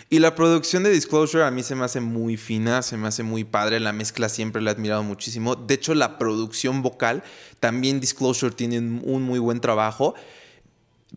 [0.09, 3.25] Y la producción de Disclosure a mí se me hace muy fina, se me hace
[3.25, 3.81] muy padre.
[3.81, 5.57] La mezcla siempre la he admirado muchísimo.
[5.57, 7.25] De hecho, la producción vocal
[7.59, 10.15] también Disclosure tiene un muy buen trabajo.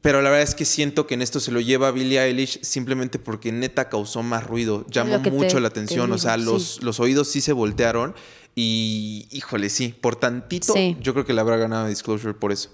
[0.01, 3.19] Pero la verdad es que siento que en esto se lo lleva Billie Eilish simplemente
[3.19, 4.85] porque neta causó más ruido.
[4.89, 6.11] Llamó mucho la atención.
[6.11, 8.15] o sea, los, los oídos sí se voltearon.
[8.55, 12.71] Y híjole, sí, por tantito, yo creo que le habrá ganado Disclosure por eso.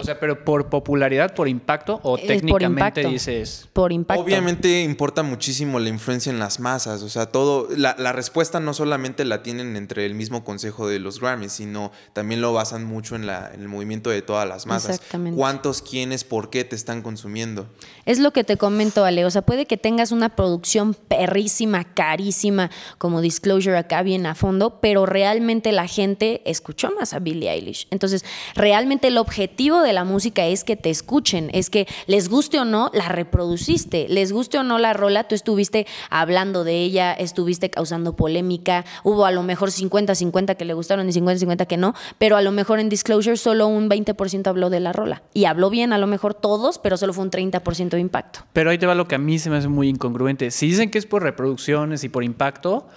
[0.00, 3.68] O sea, pero por popularidad, por impacto o técnicamente dices.
[3.72, 4.22] Por impacto.
[4.22, 7.02] Obviamente importa muchísimo la influencia en las masas.
[7.02, 7.68] O sea, todo.
[7.76, 12.40] La, respuesta no solamente la tienen entre el mismo consejo de los Grammys, sino también
[12.40, 14.96] lo basan mucho en, la, en el movimiento de todas las masas.
[14.96, 15.36] Exactamente.
[15.36, 17.68] ¿Cuántos, quiénes, por qué te están consumiendo?
[18.06, 19.24] Es lo que te comento, Ale.
[19.24, 24.80] O sea, puede que tengas una producción perrísima, carísima, como Disclosure acá bien a fondo,
[24.80, 27.86] pero realmente la gente escuchó más a Billie Eilish.
[27.90, 32.58] Entonces, realmente el objetivo de la música es que te escuchen, es que les guste
[32.58, 37.12] o no, la reproduciste, les guste o no la rola, tú estuviste hablando de ella,
[37.12, 41.94] estuviste causando polémica, hubo a lo mejor 50-50 que le gustaron y 50-50 que no,
[42.16, 45.22] pero a lo mejor en Disclosure solo un 20% habló de la rola.
[45.34, 48.40] Y habló bien a lo mejor todos, pero solo fue un 30% de impacto.
[48.52, 50.50] Pero ahí te va lo que a mí se me hace muy incongruente.
[50.50, 52.88] Si dicen que es por reproducciones y por impacto,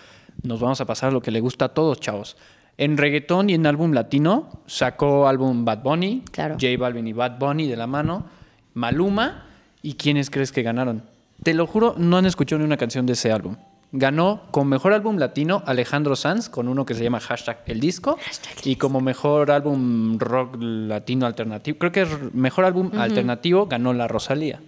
[0.44, 2.38] nos vamos a pasar lo que le gusta a todos, chavos.
[2.78, 7.68] En reggaetón y en álbum latino sacó álbum Bad Bunny, J Balvin y Bad Bunny
[7.68, 8.26] de la mano,
[8.74, 9.46] Maluma
[9.82, 11.04] y ¿quiénes crees que ganaron?
[11.44, 13.56] Te lo juro, no han escuchado ni una canción de ese álbum.
[13.92, 18.18] Ganó con mejor álbum latino Alejandro Sanz con uno que se llama hashtag el disco
[18.64, 24.08] y como mejor álbum rock latino alternativo, creo que es mejor álbum alternativo ganó la
[24.08, 24.62] Rosalía.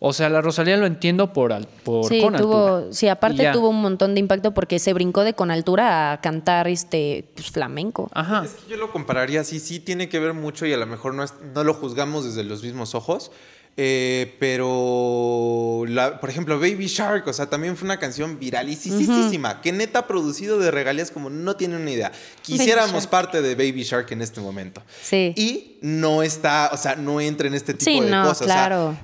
[0.00, 3.82] O sea, la Rosalía lo entiendo por, por sí, con tuvo, Sí, aparte tuvo un
[3.82, 8.08] montón de impacto porque se brincó de con altura a cantar este pues, flamenco.
[8.14, 8.44] Ajá.
[8.44, 11.14] Es que yo lo compararía así, sí tiene que ver mucho y a lo mejor
[11.14, 13.32] no, no lo juzgamos desde los mismos ojos.
[13.76, 15.84] Eh, pero,
[16.20, 20.72] por ejemplo, Baby Shark, o sea, también fue una canción viralísima, que neta producido de
[20.72, 22.12] regalías como no tiene una idea.
[22.42, 24.82] Quisiéramos parte de Baby Shark en este momento.
[25.00, 25.32] Sí.
[25.36, 28.46] Y no está, o sea, no entra en este tipo de cosas.
[28.46, 28.96] Claro.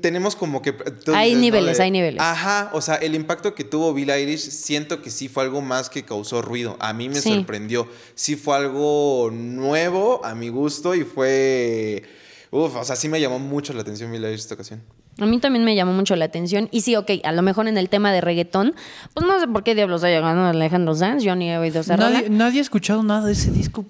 [0.00, 0.74] tenemos como que.
[1.14, 2.20] Hay niveles, hay niveles.
[2.20, 5.88] Ajá, o sea, el impacto que tuvo Bill Irish, siento que sí fue algo más
[5.88, 6.76] que causó ruido.
[6.80, 7.88] A mí me sorprendió.
[8.16, 12.02] Sí fue algo nuevo a mi gusto y fue
[12.50, 14.82] Uf, o sea, sí me llamó mucho la atención Billie esta ocasión.
[15.18, 16.68] A mí también me llamó mucho la atención.
[16.70, 18.74] Y sí, ok, a lo mejor en el tema de reggaetón,
[19.14, 21.22] pues no sé por qué diablos haya ganado Alejandro Sanz.
[21.22, 23.84] Yo ni he oído esa nadie, nadie ha escuchado nada de ese disco.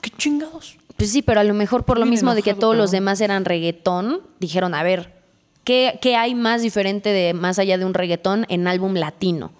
[0.00, 0.76] ¿Qué, chingados?
[0.96, 3.44] Pues sí, pero a lo mejor por lo mismo de que todos los demás eran
[3.44, 5.12] reggaetón, dijeron, a ver,
[5.64, 9.52] ¿qué, ¿qué hay más diferente de más allá de un reggaetón en álbum latino?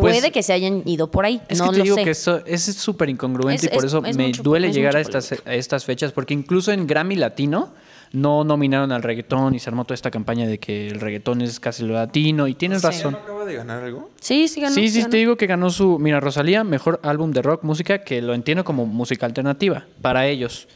[0.00, 1.40] Pues, Puede que se hayan ido por ahí.
[1.48, 4.72] Es no que te digo que eso es súper incongruente y por eso me duele
[4.72, 7.72] llegar a estas, a estas fechas, porque incluso en Grammy Latino
[8.12, 11.60] no nominaron al reggaetón y se armó toda esta campaña de que el reggaetón es
[11.60, 13.12] casi lo latino y tienes razón.
[13.12, 14.10] ¿No acaba de ganar algo?
[14.20, 14.74] Sí, sí ganó.
[14.74, 18.22] Sí, sí, te digo que ganó su, mira, Rosalía, mejor álbum de rock, música, que
[18.22, 20.68] lo entiendo como música alternativa para ellos.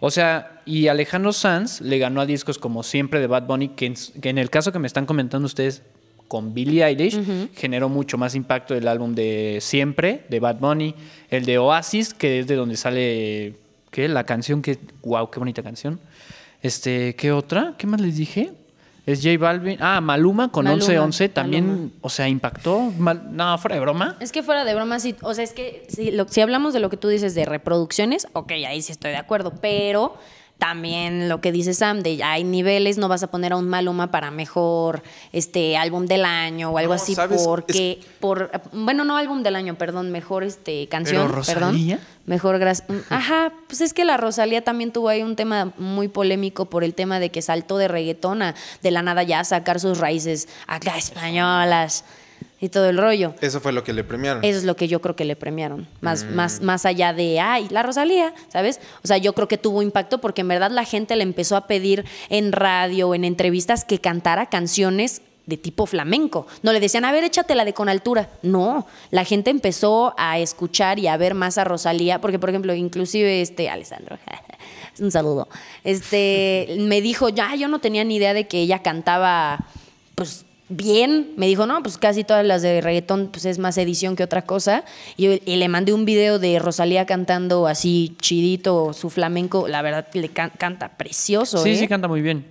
[0.00, 3.94] O sea, y Alejandro Sanz le ganó a discos como siempre de Bad Bunny, que
[4.22, 5.82] en el caso que me están comentando ustedes,
[6.28, 7.18] con Billie Eilish,
[7.54, 10.94] generó mucho más impacto el álbum de Siempre, de Bad Bunny,
[11.30, 13.54] el de Oasis, que es de donde sale,
[13.90, 14.08] ¿qué?
[14.08, 16.00] La canción que, wow, qué bonita canción.
[16.62, 17.74] Este, ¿qué otra?
[17.78, 18.52] ¿Qué más les dije?
[19.06, 19.78] Es J Balvin.
[19.80, 22.92] Ah, Maluma con 1111 también, o sea, impactó.
[22.98, 24.16] no, fuera de broma.
[24.18, 25.14] Es que fuera de broma, sí.
[25.22, 28.50] O sea, es que si, si hablamos de lo que tú dices de reproducciones, ok,
[28.66, 29.52] ahí sí estoy de acuerdo.
[29.60, 30.16] Pero
[30.58, 34.10] también lo que dice Sam, de hay niveles, no vas a poner a un Maluma
[34.10, 37.14] para mejor este álbum del año o algo así,
[37.44, 41.98] porque por bueno, no álbum del año, perdón, mejor este canción, perdón.
[42.24, 42.60] Mejor
[43.10, 46.94] Ajá, pues es que la Rosalía también tuvo ahí un tema muy polémico por el
[46.94, 48.40] tema de que saltó de reggaetón
[48.82, 52.04] de la nada ya a sacar sus raíces acá españolas
[52.60, 53.34] y todo el rollo.
[53.40, 54.44] Eso fue lo que le premiaron.
[54.44, 55.86] Eso es lo que yo creo que le premiaron.
[56.00, 56.34] Más, mm.
[56.34, 58.80] más, más allá de, ay, la Rosalía, ¿sabes?
[59.04, 61.66] O sea, yo creo que tuvo impacto porque en verdad la gente le empezó a
[61.66, 66.46] pedir en radio, en entrevistas, que cantara canciones de tipo flamenco.
[66.62, 68.30] No le decían, a ver, échatela de con altura.
[68.42, 72.74] No, la gente empezó a escuchar y a ver más a Rosalía, porque por ejemplo,
[72.74, 74.18] inclusive este, Alessandro,
[74.98, 75.48] un saludo,
[75.84, 79.66] este, me dijo, ya, yo no tenía ni idea de que ella cantaba,
[80.14, 81.32] pues bien.
[81.36, 84.42] Me dijo, no, pues casi todas las de reggaetón pues es más edición que otra
[84.42, 84.84] cosa.
[85.16, 89.68] Y, le mandé un video de Rosalía cantando así chidito su flamenco.
[89.68, 91.58] La verdad, le canta precioso.
[91.58, 91.76] Sí, ¿eh?
[91.76, 92.44] sí, canta muy bien.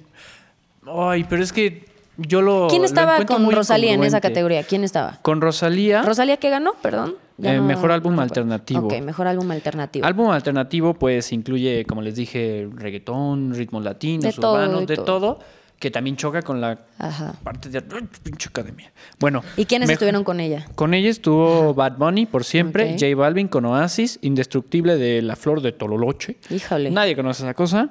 [0.87, 1.85] Ay, pero es que
[2.17, 2.67] yo lo.
[2.69, 4.63] ¿Quién estaba con Rosalía en esa categoría?
[4.63, 5.19] ¿Quién estaba?
[5.21, 6.01] Con Rosalía.
[6.03, 6.73] ¿Rosalía qué ganó?
[6.81, 7.15] Perdón.
[7.43, 8.87] Eh, mejor álbum alternativo.
[8.87, 10.05] Ok, mejor álbum alternativo.
[10.05, 15.39] Álbum alternativo, pues incluye, como les dije, reggaetón, ritmos latinos, urbanos, de todo
[15.79, 17.35] que también choca con la Ajá.
[17.43, 18.91] parte de ¡ay, pinche academia.
[19.19, 19.43] Bueno.
[19.57, 20.65] ¿Y quiénes me- estuvieron con ella?
[20.75, 22.99] Con ella estuvo Bad Bunny por siempre, Ok.
[22.99, 26.37] J Balvin con Oasis, Indestructible de La Flor de Tololoche.
[26.49, 26.91] Híjole.
[26.91, 27.89] Nadie conoce esa cosa.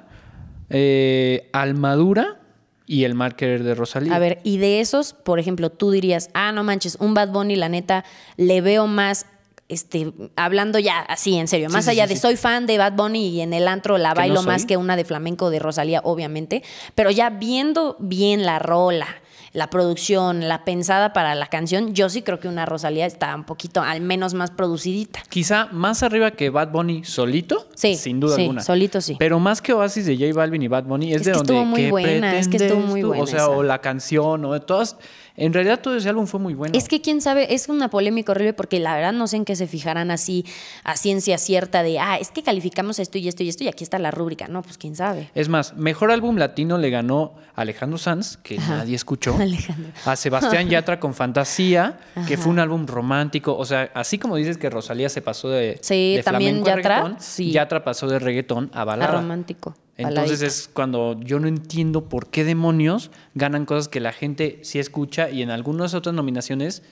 [0.69, 2.39] Eh, Almadura
[2.87, 4.15] y el marker de Rosalía.
[4.15, 7.55] A ver, y de esos, por ejemplo, tú dirías, ah, no manches, un Bad Bunny,
[7.55, 8.03] la neta,
[8.37, 9.25] le veo más,
[9.67, 12.77] este, hablando ya así, en serio, Sí, más sí, allá sí, de soy fan de
[12.77, 15.59] Bad Bunny y en el antro la no bailo más que una de flamenco de
[15.59, 19.07] Rosalía, obviamente, pero ya viendo bien la rola,
[19.53, 23.45] la producción, la pensada para la canción, yo sí creo que una Rosalía está un
[23.45, 25.21] poquito, al menos más producidita.
[25.29, 28.61] Quizá más arriba que Bad Bunny solito, Sí, sin duda sí, alguna.
[28.61, 29.15] solito sí.
[29.17, 31.53] Pero más que Oasis de J Balvin y Bad Bunny es, Es de que donde
[31.53, 33.49] estuvo muy ¿qué buena, es que estuvo muy buena O sea, esa.
[33.49, 34.97] o la canción o todas.
[35.37, 36.77] En realidad todo ese álbum fue muy bueno.
[36.77, 39.55] Es que quién sabe, es una polémica horrible porque la verdad no sé en qué
[39.55, 40.45] se fijarán así
[40.83, 43.83] a ciencia cierta de, ah, es que calificamos esto y esto y esto y aquí
[43.83, 44.47] está la rúbrica.
[44.47, 45.29] No, pues quién sabe.
[45.35, 48.77] Es más, mejor álbum latino le ganó Alejandro Sanz, que Ajá.
[48.77, 49.35] nadie escuchó.
[49.39, 49.91] Alejandro.
[50.05, 53.57] A Sebastián Yatra con Fantasía, que fue un álbum romántico.
[53.57, 56.75] O sea, así como dices que Rosalía se pasó de, Sí, de también flamenco a
[56.75, 57.51] reggaetón, sí.
[57.51, 59.11] Yatra pasó de reggaetón a A balada.
[59.13, 59.75] romántico.
[59.97, 64.79] Entonces es cuando yo no entiendo por qué demonios ganan cosas que la gente sí
[64.79, 66.83] escucha y en algunas otras nominaciones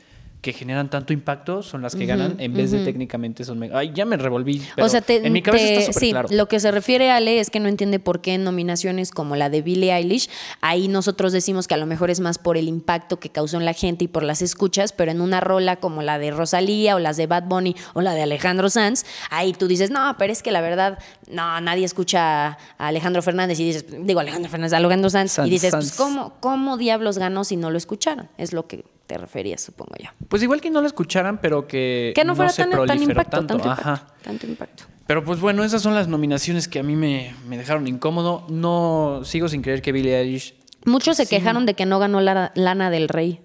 [0.43, 3.63] que generan tanto impacto son las que ganan en vez de técnicamente son...
[3.73, 4.62] Ay, ya me revolví.
[4.75, 6.27] pero o sea, te, en mi cabeza te- está sí, claro.
[6.29, 9.38] lo que se refiere a Ale es que no entiende por qué en nominaciones como
[9.38, 10.29] la de Billie Eilish,
[10.60, 13.63] ahí nosotros decimos que a lo mejor es más por el impacto que causó en
[13.63, 16.99] la gente y por las escuchas, pero en una rola como la de Rosalía o
[16.99, 20.43] las de Bad Bunny o la de Alejandro Sanz, ahí tú dices, no, pero es
[20.43, 20.99] que la verdad,
[21.32, 25.47] no, nadie escucha a Alejandro Fernández y dices, digo Alejandro Fernández, a Alejandro Sanz, Sanz,
[25.47, 25.86] y dices, Sanz.
[25.86, 28.27] pues ¿cómo, ¿cómo diablos ganó si no lo escucharon?
[28.38, 30.09] Es lo que te referías, supongo yo.
[30.27, 33.37] Pues igual que no lo escucharan, pero que, Que no fuera se tan, tan impacto,
[33.37, 33.57] tanto.
[33.57, 33.91] tanto Ajá.
[33.91, 34.83] impacto, tanto impacto.
[35.05, 38.45] Pero pues bueno, esas son las nominaciones que a mí me, me dejaron incómodo.
[38.49, 42.51] No sigo sin creer que Billie Eilish Muchos se quejaron de que no ganó la,
[42.55, 43.41] Lana del Rey.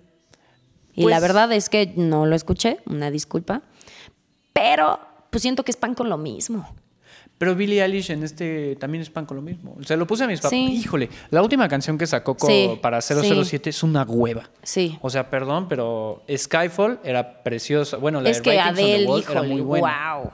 [0.95, 3.63] Y Pues- la verdad es que no lo escuché, una disculpa.
[4.53, 4.99] Pero
[5.31, 6.75] pues siento que es pan con lo mismo.
[7.39, 9.77] Pero Billie Eilish en este también es pan con lo mismo.
[9.83, 10.51] Se lo puse a mis papás.
[10.51, 10.67] Sí.
[10.73, 14.51] Híjole, la última canción que sacó Sí, para 007 es una hueva.
[14.63, 14.99] Sí.
[15.03, 17.97] O sea, perdón, pero Skyfall era preciosa.
[17.97, 20.15] Bueno, la es de que Writings on the Adele, Wall era híjole, muy buena.
[20.17, 20.31] wow.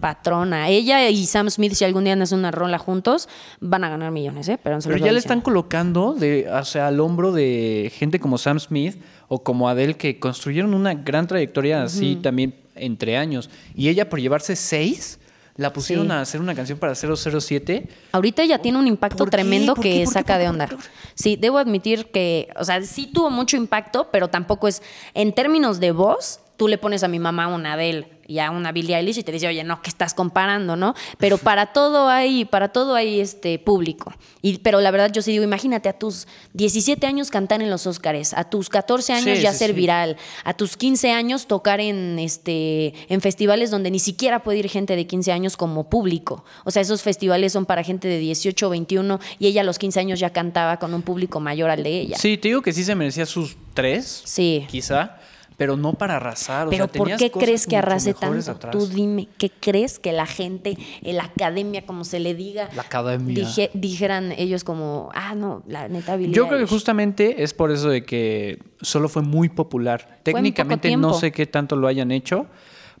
[0.00, 0.68] Patrona.
[0.68, 3.28] Ella y Sam Smith, si algún día hacen una rola juntos,
[3.60, 4.58] van a ganar millones, ¿eh?
[4.62, 9.00] Pero, ya le están colocando de, o sea, al hombro de gente como Sam Smith
[9.28, 13.48] o como Adele que construyeron una gran trayectoria así también entre años.
[13.74, 15.18] Y ella por llevarse seis,
[15.56, 16.12] la pusieron Sí.
[16.12, 17.88] a hacer una canción para 007.
[18.12, 20.04] Ahorita ella tiene un impacto tremendo ¿Por que qué?
[20.04, 20.18] ¿Por qué?
[20.20, 20.68] saca ¿Por de onda.
[21.14, 24.82] Sí, debo admitir que, o sea, sí tuvo mucho impacto, pero tampoco es,
[25.14, 28.72] en términos de voz, tú le pones a mi mamá una Adele y a una
[28.72, 30.94] Billie Eilish y te dice, oye, no, ¿qué estás comparando, no?
[31.18, 34.14] Pero para todo hay, para todo hay este público.
[34.40, 37.86] Y, pero la verdad yo sí digo, imagínate a tus 17 años cantar en los
[37.86, 39.76] Óscares, a tus 14 años Sí, ya sí, ser sí.
[39.76, 44.68] viral, a tus 15 años tocar en este en festivales donde ni siquiera puede ir
[44.70, 46.44] gente de 15 años como público.
[46.64, 49.78] O sea, esos festivales son para gente de 18 o 21 y ella a los
[49.78, 52.16] 15 años ya cantaba con un público mayor al de ella.
[52.16, 54.66] Sí, te digo que sí se merecía sus tres, Sí.
[54.70, 55.18] quizá,
[55.56, 56.66] pero no para arrasar.
[56.66, 58.50] o Pero sea, ¿por qué crees que arrase tanto?
[58.50, 58.72] atrás.
[58.72, 62.82] Tú dime, ¿qué crees que la gente, en la academia, como se le diga, La
[62.82, 63.34] academia.
[63.34, 66.70] dije- dijeran ellos como, ah, no, la neta Billie Yo creo que Eilish"?
[66.70, 70.18] justamente es por eso de que solo fue muy popular.
[70.22, 72.46] Técnicamente no sé qué tanto lo hayan hecho,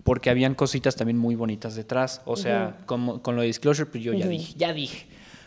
[0.04, 2.20] porque habían cositas también muy bonitas detrás.
[2.24, 5.06] O sea, como, con lo de Disclosure, pues yo ya dije, ya dije.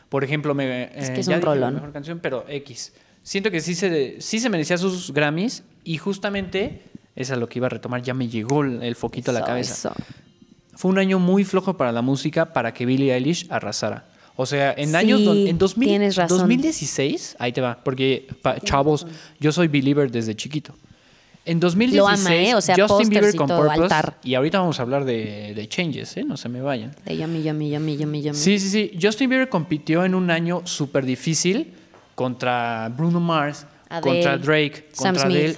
[0.10, 1.74] Por ejemplo, me, Es eh, que es ya un dije la rolón.
[1.76, 2.94] mejor canción, pero X.
[3.24, 6.82] Siento que sí se, sí se merecía sus Grammys y justamente
[7.18, 8.02] es a lo que iba a retomar.
[8.02, 9.74] Ya me llegó el, foquito a la cabeza.
[9.74, 9.92] eso.
[10.76, 14.06] Fue un año muy flojo para la música para que Billie Eilish arrasara.
[14.36, 16.38] O sea, en Sí, años en 2000 tienes razón.
[16.38, 19.08] 2016, ahí te va, porque pa- chavos,
[19.40, 20.76] yo soy believer desde chiquito.
[21.44, 22.54] En 2016, Lo ama, ¿eh?
[22.56, 24.18] O sea, Justin Bieber con postercito, Purpose, altar.
[24.24, 26.24] y ahorita vamos a hablar de, de Changes, ¿eh?
[26.26, 26.94] No se me vayan.
[27.06, 28.38] De yummy, yummy, yummy, yummy, yummy.
[28.38, 28.92] Sí, sí, sí.
[29.02, 31.74] Justin Bieber compitió en un año súper difícil
[32.16, 35.38] contra Bruno Mars, Adele, contra Drake, Sam contra Smith.
[35.40, 35.58] Adele,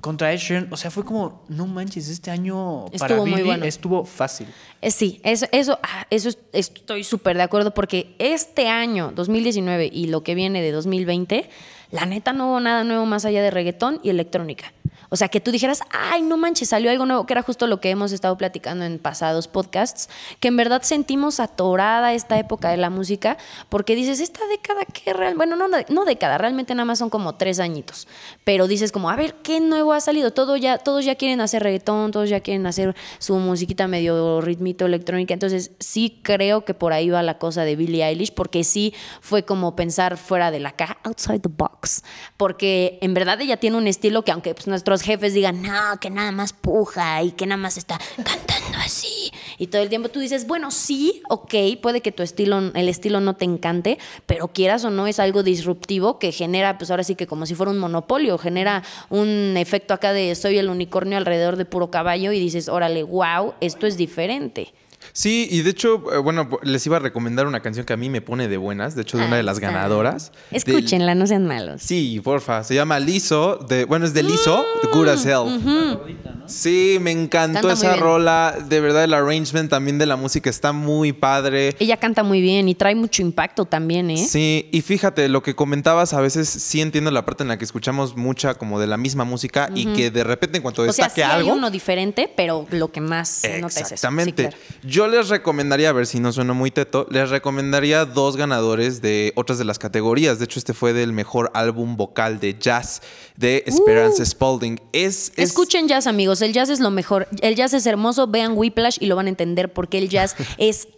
[0.00, 0.68] contra Ed Sheeran.
[0.72, 3.64] O sea, fue como, no manches, este año para Estuvo muy Billie bueno.
[3.64, 4.46] estuvo fácil.
[4.82, 9.88] Eh, Sí, eso, eso, ah, eso es- estoy súper de acuerdo porque este año, 2019
[9.92, 11.48] y lo que viene de 2020,
[11.92, 14.72] la neta no hubo nada nuevo más allá de reggaetón y electrónica.
[15.16, 17.80] O sea, que tú dijeras, ay, no manches, salió algo nuevo, que era justo lo
[17.80, 22.76] que hemos estado platicando en pasados podcasts, que en verdad sentimos atorada esta época de
[22.76, 23.38] la música,
[23.70, 25.34] porque dices, esta década, ¿qué real?
[25.34, 28.06] Bueno, no, no década, realmente nada más son como tres añitos,
[28.44, 30.32] pero dices como, a ver, ¿qué nuevo ha salido?
[30.32, 34.84] Todo ya, todos ya quieren hacer reggaetón, todos ya quieren hacer su musiquita medio ritmito
[34.84, 38.92] electrónica, entonces sí creo que por ahí va la cosa de Billie Eilish, porque sí
[39.22, 42.04] fue como pensar fuera de la caja, outside the box,
[42.36, 46.10] porque en verdad ella tiene un estilo que aunque pues, nuestros jefes digan, no, que
[46.10, 50.20] nada más puja y que nada más está cantando así, y todo el tiempo tú
[50.20, 54.84] dices, bueno, sí, ok, puede que tu estilo, el estilo no te encante, pero quieras
[54.84, 57.78] o no es algo disruptivo que genera, pues ahora sí que como si fuera un
[57.78, 62.68] monopolio, genera un efecto acá de soy el unicornio alrededor de puro caballo y dices,
[62.68, 64.74] órale, wow, esto es diferente.
[65.16, 68.10] Sí, y de hecho, eh, bueno, les iba a recomendar una canción que a mí
[68.10, 70.30] me pone de buenas, de hecho, de una de las ganadoras.
[70.50, 71.80] Escúchenla, no sean malos.
[71.80, 72.62] Sí, porfa.
[72.64, 75.98] Se llama Liso, de, bueno, es de Liso, The Good as Hell.
[76.44, 78.58] Sí, me encantó esa rola.
[78.68, 81.74] De verdad, el arrangement también de la música está muy padre.
[81.78, 84.18] Ella canta muy bien y trae mucho impacto también, ¿eh?
[84.18, 87.64] Sí, y fíjate, lo que comentabas, a veces sí entiendo la parte en la que
[87.64, 91.14] escuchamos mucha como de la misma música y que de repente en cuanto o destaque
[91.14, 91.52] sea, sí algo.
[91.52, 93.94] Hay uno diferente, pero lo que más se nota es eso.
[93.94, 94.50] Exactamente.
[94.82, 99.32] Yo les recomendaría, a ver si no suena muy teto, les recomendaría dos ganadores de
[99.36, 100.38] otras de las categorías.
[100.38, 103.02] De hecho, este fue del mejor álbum vocal de jazz
[103.36, 104.26] de Esperanza uh.
[104.26, 104.80] Spalding.
[104.92, 106.42] Es, Escuchen jazz, amigos.
[106.42, 107.28] El jazz es lo mejor.
[107.40, 108.26] El jazz es hermoso.
[108.26, 110.88] Vean Whiplash y lo van a entender porque el jazz es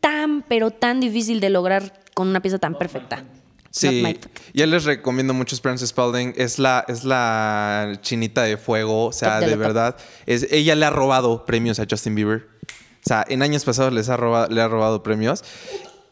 [0.00, 3.24] tan, pero tan difícil de lograr con una pieza tan perfecta.
[3.70, 4.04] Sí,
[4.52, 6.34] ya les recomiendo mucho Esperanza Spalding.
[6.36, 9.06] Es la, es la chinita de fuego.
[9.06, 9.96] O sea, de, verdad.
[10.26, 12.51] Es, ella le ha robado premios a Justin Bieber.
[13.04, 15.42] O sea, en años pasados les ha robado, le ha robado premios.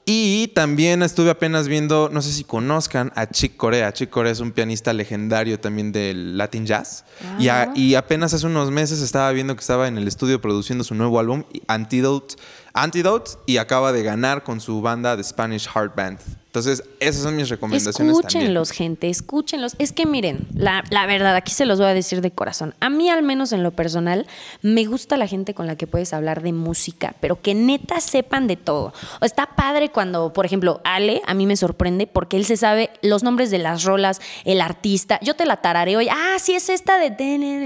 [0.06, 3.92] Y también estuve apenas viendo, no sé si conozcan a Chick Corea.
[3.92, 7.04] Chick Corea es un pianista legendario también del Latin Jazz.
[7.38, 10.96] Y, y, apenas hace unos meses estaba viendo que estaba en el estudio produciendo su
[10.96, 12.34] nuevo álbum, Antidote,
[12.72, 16.18] Antidote, y acaba de ganar con su banda The Spanish Heart Band.
[16.50, 18.16] Entonces, esas son mis recomendaciones.
[18.16, 19.76] Escúchenlos, gente, escúchenlos.
[19.78, 22.74] Es que miren, la, la, verdad, aquí se los voy a decir de corazón.
[22.80, 24.26] A mí, al menos en lo personal,
[24.60, 28.48] me gusta la gente con la que puedes hablar de música, pero que neta sepan
[28.48, 28.92] de todo.
[29.20, 33.22] Está padre cuando, por ejemplo, Ale, a mí me sorprende porque él se sabe los
[33.22, 35.20] nombres de las rolas, el artista.
[35.22, 37.14] Yo te la tarareo y, ah, sí es esta de...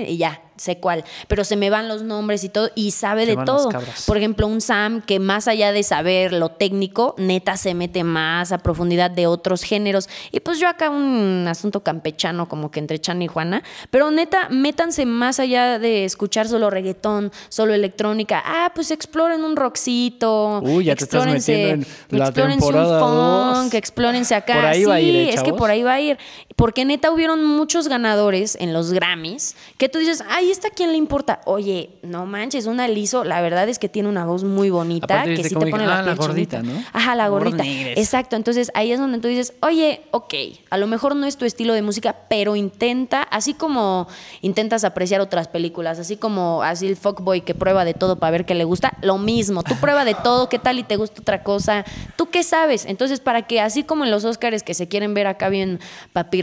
[0.06, 3.36] Y ya, sé cuál, pero se me van los nombres y todo, y sabe de
[3.44, 3.70] todo.
[4.06, 8.52] Por ejemplo, un Sam que más allá de saber lo técnico, neta se mete más
[8.52, 10.08] a profundidad de otros géneros.
[10.32, 14.48] Y pues yo acá un asunto campechano como que entre Chan y Juana, pero neta,
[14.50, 18.42] métanse más allá de escuchar solo reggaetón, solo electrónica.
[18.44, 20.60] Ah, pues exploren un rockcito.
[20.60, 24.54] Uy, ya te estás metiendo en la temporada un funk, explórense acá.
[24.54, 26.18] Por ahí va a ir, ¿eh, es que por ahí va a ir.
[26.56, 30.96] Porque neta hubieron muchos ganadores en los Grammys que tú dices, ay, ¿esta quién le
[30.96, 31.40] importa?
[31.46, 35.42] Oye, no manches, una liso, la verdad es que tiene una voz muy bonita que
[35.42, 36.72] sí te pone la, ah, la gordita, ¿no?
[36.92, 37.64] Ajá, la gordita.
[37.66, 40.34] Exacto, entonces ahí es donde tú dices, oye, ok,
[40.70, 44.06] a lo mejor no es tu estilo de música, pero intenta, así como
[44.40, 48.44] intentas apreciar otras películas, así como así el fuckboy que prueba de todo para ver
[48.44, 51.42] qué le gusta, lo mismo, tú prueba de todo, qué tal y te gusta otra
[51.42, 51.84] cosa,
[52.16, 52.86] tú qué sabes.
[52.86, 55.80] Entonces, para que así como en los Oscars que se quieren ver acá bien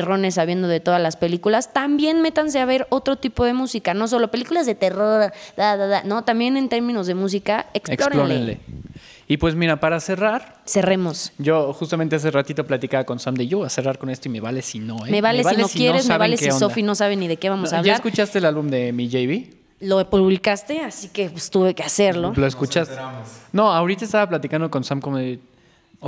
[0.02, 4.08] papirrones sabiendo de todas las películas, también métanse a ver otro tipo de música no
[4.08, 5.32] solo películas de terror,
[6.06, 8.60] no, también en términos de música, explórenle.
[9.28, 10.62] Y pues mira, para cerrar.
[10.66, 11.32] Cerremos.
[11.38, 14.42] Yo justamente hace ratito platicaba con Sam de yo a cerrar con esto y me
[14.42, 15.06] vale si no.
[15.06, 15.12] ¿eh?
[15.12, 17.72] Me vale, si no quieres, me vale si Sofi no sabe ni de qué vamos
[17.72, 17.86] a hablar.
[17.86, 19.88] ¿Ya escuchaste el álbum de mi JB?
[19.88, 22.34] Lo publicaste, así que pues, tuve que hacerlo.
[22.36, 22.96] ¿Lo escuchaste?
[23.54, 25.40] No, ahorita estaba platicando con Sam como de,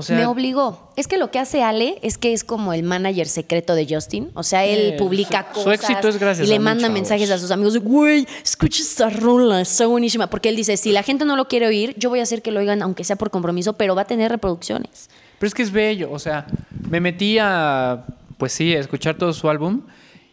[0.10, 0.92] me obligó.
[0.96, 4.32] Es que lo que hace Ale es que es como el manager secreto de Justin.
[4.34, 5.64] O sea, él publica cosas.
[5.64, 7.78] Su éxito es gracias Y le manda mensajes a sus amigos.
[7.78, 10.28] Güey, escucha esta rola, está buenísima.
[10.28, 12.52] Porque él dice, si la gente no lo quiere oír, yo voy a hacer que
[12.52, 15.10] lo oigan, aunque sea por compromiso, pero va a tener reproducciones.
[15.38, 16.12] Pero es que es bello.
[16.12, 16.48] O sea,
[16.90, 18.06] me metí a,
[18.38, 19.82] pues sí, a escuchar todo su álbum.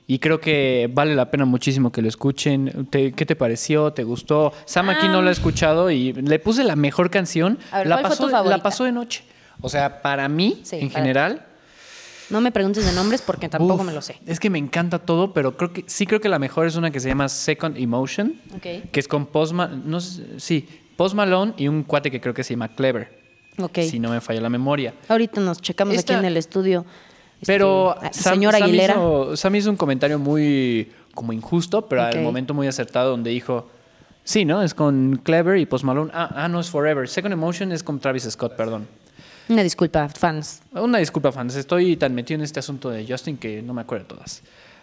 [0.07, 2.89] Y creo que vale la pena muchísimo que lo escuchen.
[2.91, 3.93] ¿Qué te pareció?
[3.93, 4.53] ¿Te gustó?
[4.65, 7.59] Sam aquí no lo ha escuchado y le puse la mejor canción.
[7.85, 9.23] la, pasó, la pasó de noche.
[9.61, 11.47] O sea, para mí, en general.
[12.31, 14.17] No me preguntes de nombres porque tampoco me lo sé.
[14.25, 16.91] Es que me encanta todo, pero creo que sí creo que la mejor es una
[16.93, 21.67] que se llama Second Emotion, que es con Post Malone, no sí, Post Malone y
[21.67, 23.21] un cuate que creo que se llama Clever.
[23.75, 24.95] Si no me falla la memoria.
[25.09, 26.87] Ahorita nos checamos aquí en el estudio.
[27.47, 28.95] Pero este, señora Aguilera.
[29.35, 33.69] Sam hizo, un comentario muy como injusto, pero al momento muy acertado donde dijo,
[34.25, 34.63] sí, ¿no?
[34.63, 36.11] Es con Clever y Post Malone.
[36.15, 37.09] Ah, ah, no es Forever.
[37.09, 38.87] Second Emotion es con Travis Scott, perdón.
[39.51, 40.63] Una disculpa, fans.
[40.73, 41.57] Una disculpa, fans.
[41.57, 44.43] Estoy tan metido en este asunto de Justin que no me acuerdo todas.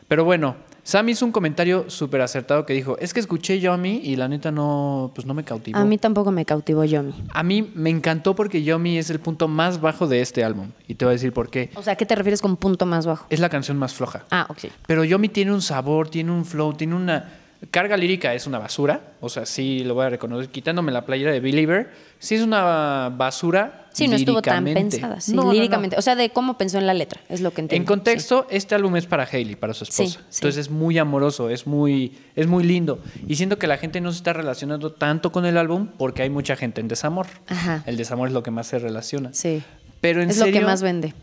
[0.10, 4.18] Pero bueno, Sam hizo un comentario súper acertado que dijo, es que escuché Yomi y
[4.18, 5.78] la neta no, pues no me cautivó.
[5.78, 7.14] A mí tampoco me cautivó Yomi.
[7.34, 10.72] A mí me encantó porque Yomi es el punto más bajo de este álbum.
[10.86, 11.70] Y te voy a decir por qué.
[11.76, 13.26] O sea, ¿qué te refieres con punto más bajo?
[13.30, 14.26] Es la canción más floja.
[14.32, 14.66] Ah, ok.
[14.86, 17.34] Pero Yomi tiene un sabor, tiene un flow, tiene una...
[17.72, 20.50] Carga lírica es una basura, o sea, sí lo voy a reconocer.
[20.50, 23.87] Quitándome la playera de Believer, sí es una basura.
[23.98, 25.20] Sí, no estuvo tan pensada.
[25.20, 25.54] Sí, No, no, no.
[25.54, 25.96] líricamente.
[25.98, 27.82] O sea, de cómo pensó en la letra, es lo que entiendo.
[27.82, 30.20] En contexto, este álbum es para Hailey, para su esposa.
[30.30, 30.38] sí.
[30.38, 33.00] Entonces es muy amoroso, es muy, es muy lindo.
[33.28, 36.30] Y siento que la gente no se está relacionando tanto con el álbum porque hay
[36.30, 37.28] mucha gente en desamor.
[37.48, 37.84] Ajá.
[37.86, 39.34] El desamor es lo que más se relaciona.
[39.34, 39.62] Sí.
[40.02, 41.14] Pero en Es serio, lo que más vende.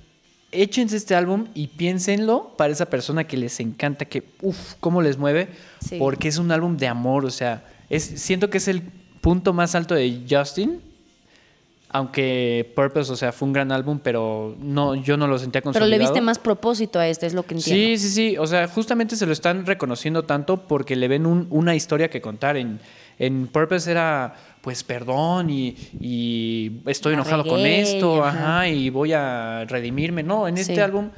[0.50, 5.18] échense este álbum y piénsenlo para esa persona que les encanta, que uff, cómo les
[5.18, 5.48] mueve,
[5.86, 5.96] Sí.
[5.98, 8.82] porque es un álbum de amor, o sea, es, siento que es el
[9.20, 10.80] punto más alto de Justin,
[11.96, 15.72] aunque Purpose, o sea, fue un gran álbum, pero no, yo no lo sentía Pero
[15.72, 15.90] consolidado.
[15.90, 17.86] le viste más propósito a este, es lo que entiendo.
[17.86, 21.46] Sí, sí, sí, o sea, justamente se lo están reconociendo tanto porque le ven un-
[21.50, 22.56] una historia que contar.
[22.56, 22.80] En,
[23.20, 28.56] en Purpose era, pues, perdón y, y estoy La enojado con esto, ajá.
[28.58, 30.24] ajá, y voy a redimirme.
[30.24, 30.80] No, en este Sí.
[30.80, 31.10] álbum,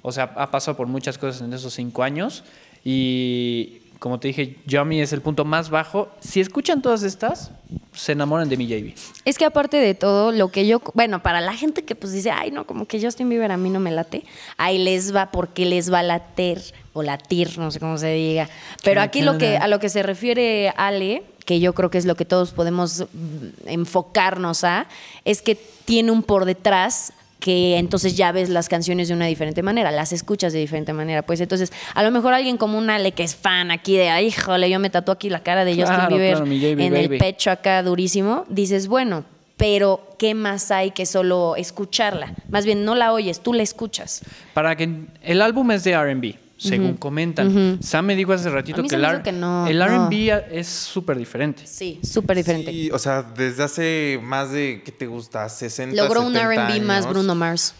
[0.00, 2.42] o sea, ha pasado por muchas cosas en esos cinco años
[2.86, 6.08] y como te dije, Yummy es el punto más bajo.
[6.18, 7.52] Si escuchan todas estas,
[7.94, 8.94] se enamoran de mi JB.
[9.24, 12.32] Es que aparte de todo, lo que yo, bueno, para la gente que pues dice,
[12.32, 14.24] ay, no, como que Justin Bieber a mí no me late,
[14.56, 16.60] ahí les va porque les va a later
[16.94, 18.48] o latir, no sé cómo se diga.
[18.82, 22.04] Pero aquí lo que, a lo que se refiere Ale, que yo creo que es
[22.04, 24.88] lo que todos podemos mm, enfocarnos a,
[25.24, 29.64] es que tiene un por detrás que entonces ya ves las canciones de una diferente
[29.64, 31.22] manera, las escuchas de diferente manera.
[31.22, 34.70] Pues entonces, a lo mejor alguien como un Ale que es fan aquí de, híjole,
[34.70, 37.18] yo me tatuo aquí la cara de Justin Claro, Bieber claro, mi JB en el
[37.18, 39.24] pecho acá durísimo, dices, bueno,
[39.56, 42.32] pero ¿qué más hay que solo escucharla?
[42.48, 44.22] Más bien, no la oyes, tú la escuchas.
[44.54, 44.88] Para que
[45.22, 47.78] el álbum es de R&B, según comentan.
[47.82, 49.84] Sam me dijo hace ratito que el, que no, el no.
[49.84, 51.66] R&B es súper diferente.
[51.66, 52.70] Sí, súper diferente.
[52.70, 55.48] Sí, o sea, desde hace más de, ¿qué te gusta?
[55.48, 57.08] 60, Logró un 70 RB más.
[57.08, 57.74] Bruno Mars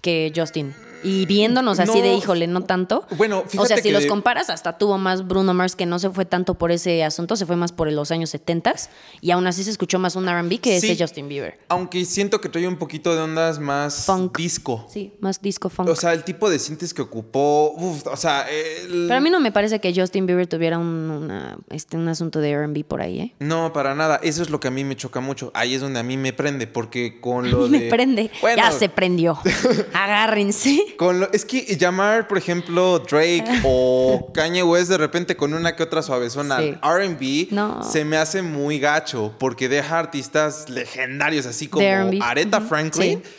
[0.00, 0.74] que Justin.
[1.04, 2.02] Y viéndonos así No.
[2.04, 3.06] de, híjole, no tanto.
[3.16, 5.98] Bueno, O sea, fíjate si que los comparas, hasta tuvo más Bruno Mars, que no
[5.98, 8.74] se fue tanto por ese asunto, se fue más por los años 70
[9.20, 10.90] y aún así se escuchó más un RB que Sí.
[10.90, 11.58] ese Justin Bieber.
[11.68, 14.36] Aunque siento que trae un poquito de ondas más Funk.
[14.38, 14.86] disco.
[14.92, 15.88] Sí, más disco funk.
[15.88, 19.30] O sea, el tipo de sintes que ocupó, uf, o sea, el- Pero a mí
[19.30, 23.00] no me parece que Justin Bieber tuviera un, una- este, un asunto de RB por
[23.02, 23.34] ahí, ¿eh?
[23.38, 24.18] No, para nada.
[24.22, 25.50] Eso es lo que a mí me choca mucho.
[25.54, 27.88] Ahí es donde a mí me prende, porque con lo me de...
[27.90, 28.30] prende.
[28.40, 29.38] Bueno, Ya se prendió.
[29.94, 30.78] Agárrense.
[30.96, 35.74] Con lo- es que llamar, por ejemplo, Drake o Kanye West de repente con una
[35.76, 36.76] que otra suavezona Sí.
[36.82, 37.82] R&B No.
[37.82, 41.84] se me hace muy gacho porque deja artistas legendarios así como.
[42.22, 42.60] Aretha.
[42.60, 43.30] Franklin Sí.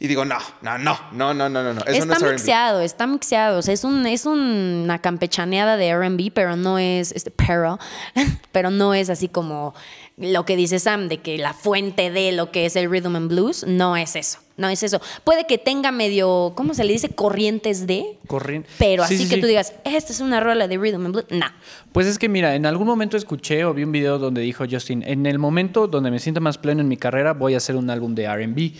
[0.00, 1.80] y digo no, no, no, no, no, no, no, no.
[1.86, 2.32] Eso no está es R&B.
[2.34, 3.58] mixeado, está mixeado.
[3.58, 7.12] O sea, es, un, es una campechaneada de RB, pero no es.
[7.12, 7.78] Este, pero,
[8.52, 9.74] pero no es así como
[10.18, 13.28] lo que dice Sam, de que la fuente de lo que es el rhythm and
[13.28, 13.64] blues.
[13.66, 14.38] No es eso.
[14.56, 15.00] No es eso.
[15.24, 16.52] Puede que tenga medio.
[16.56, 17.10] ¿Cómo se le dice?
[17.10, 18.18] Corrientes de.
[18.26, 18.68] Corriente.
[18.78, 19.40] Pero Sí, así sí, que sí.
[19.42, 21.26] tú digas, esta es una rola de rhythm and blues.
[21.30, 21.46] No.
[21.92, 25.02] Pues es que mira, en algún momento escuché o vi un video donde dijo Justin,
[25.06, 27.90] en el momento donde me sienta más pleno en mi carrera voy a hacer un
[27.90, 28.72] álbum de R&B.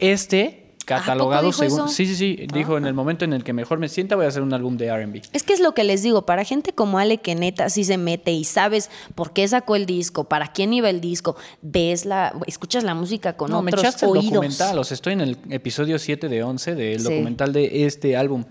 [0.00, 1.88] Este catalogado según?
[1.88, 4.28] Sí, sí, sí, dijo en el momento en el que mejor me sienta voy a
[4.28, 5.22] hacer un álbum de R&B.
[5.32, 7.96] Es que es lo que les digo, para gente como Ale que neta sí se
[7.96, 12.34] mete y sabes por qué sacó el disco, para quién iba el disco, ves la,
[12.46, 14.30] escuchas la música con No, me otros echaste el oídos.
[14.32, 17.04] documental, o sea, estoy en el episodio 7 de 11 del Sí.
[17.04, 18.44] documental de este álbum.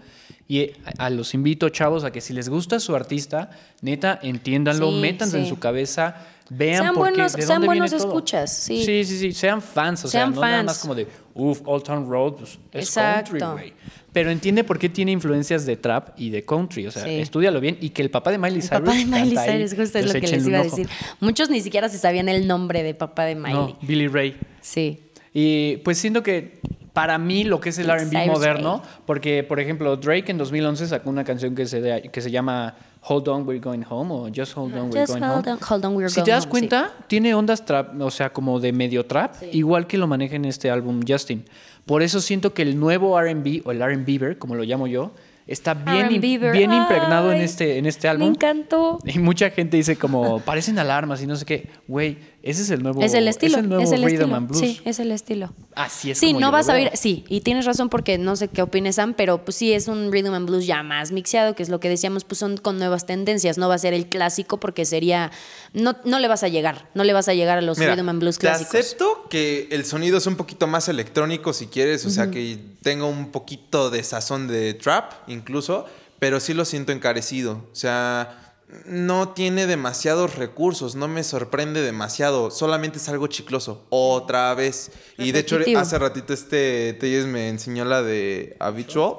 [0.46, 3.50] Y eh, a, los invito, chavos, a que si les gusta su artista,
[3.82, 6.18] neta, entiéndanlo, Sí, métanse en su cabeza,
[6.50, 8.14] vean Sean por qué, buenos- de sean dónde buenos viene todo.
[8.14, 8.84] escuchas, sí.
[8.86, 11.84] Sí, sí, sí, sean fans, o Sean sea, no nada más como de, uff, Old
[11.84, 13.38] Town Road, pues, es Exacto.
[13.38, 13.74] country, güey.
[14.12, 17.16] Pero entiende por qué tiene influencias de trap y de country, o sea, Sí.
[17.20, 19.98] estudialo bien y que el papá de Miley El Cyrus papá de Miley Cyrus, justo
[19.98, 20.88] es pues lo que les iba a decir.
[21.20, 23.54] Muchos ni siquiera se sabían el nombre de papá de Miley.
[23.54, 24.38] No, Billy Ray.
[24.62, 25.00] Sí.
[25.34, 26.60] Y pues siento que
[26.94, 31.10] para mí lo que es el R&B moderno, porque por ejemplo Drake en 2011 sacó
[31.10, 32.76] una canción que se, que se llama
[33.06, 35.54] Hold On We're Going Home o Just Hold On We're Just Going hold Home.
[35.54, 38.32] on, hold on, we're si going te das home, cuenta, tiene ondas trap, o sea,
[38.32, 41.44] como de medio trap, igual que lo maneja en este álbum Justin.
[41.86, 45.12] Por eso siento que el nuevo R&B o el R&Bieber, como lo llamo yo,
[45.48, 48.30] está bien, bien impregnado en este, en este Me álbum.
[48.30, 49.00] encantó.
[49.06, 51.70] Y mucha gente dice como, parecen alarmas y no sé qué.
[51.88, 53.54] Güey, ese es el nuevo, Es el estilo.
[53.58, 54.36] es el nuevo es el rhythm estilo.
[54.36, 54.60] and blues.
[54.60, 55.54] Sí, es el estilo.
[55.76, 58.18] Así es Sí, como no yo vas lo a oír, sí, y tienes razón porque
[58.18, 61.12] no sé qué opines Sam, pero pues sí es un rhythm and blues ya más
[61.12, 63.94] mixeado, que es lo que decíamos, pues son con nuevas tendencias, no va a ser
[63.94, 65.32] el clásico porque sería,
[65.74, 68.10] no, no le vas a llegar, no le vas a llegar a los Mira, rhythm
[68.10, 68.76] and blues te clásicos.
[68.76, 73.06] acepto que el sonido es un poquito más electrónico si quieres, o sea, que tenga
[73.06, 75.86] un poquito de sazón de trap incluso,
[76.20, 77.66] pero sí lo siento encarecido.
[77.72, 78.43] O sea,
[78.86, 84.92] no tiene demasiados recursos, no me sorprende demasiado, solamente es algo chicloso, otra vez.
[85.18, 89.18] Y de hecho, hace ratito este Telles me enseñó la de Habitual,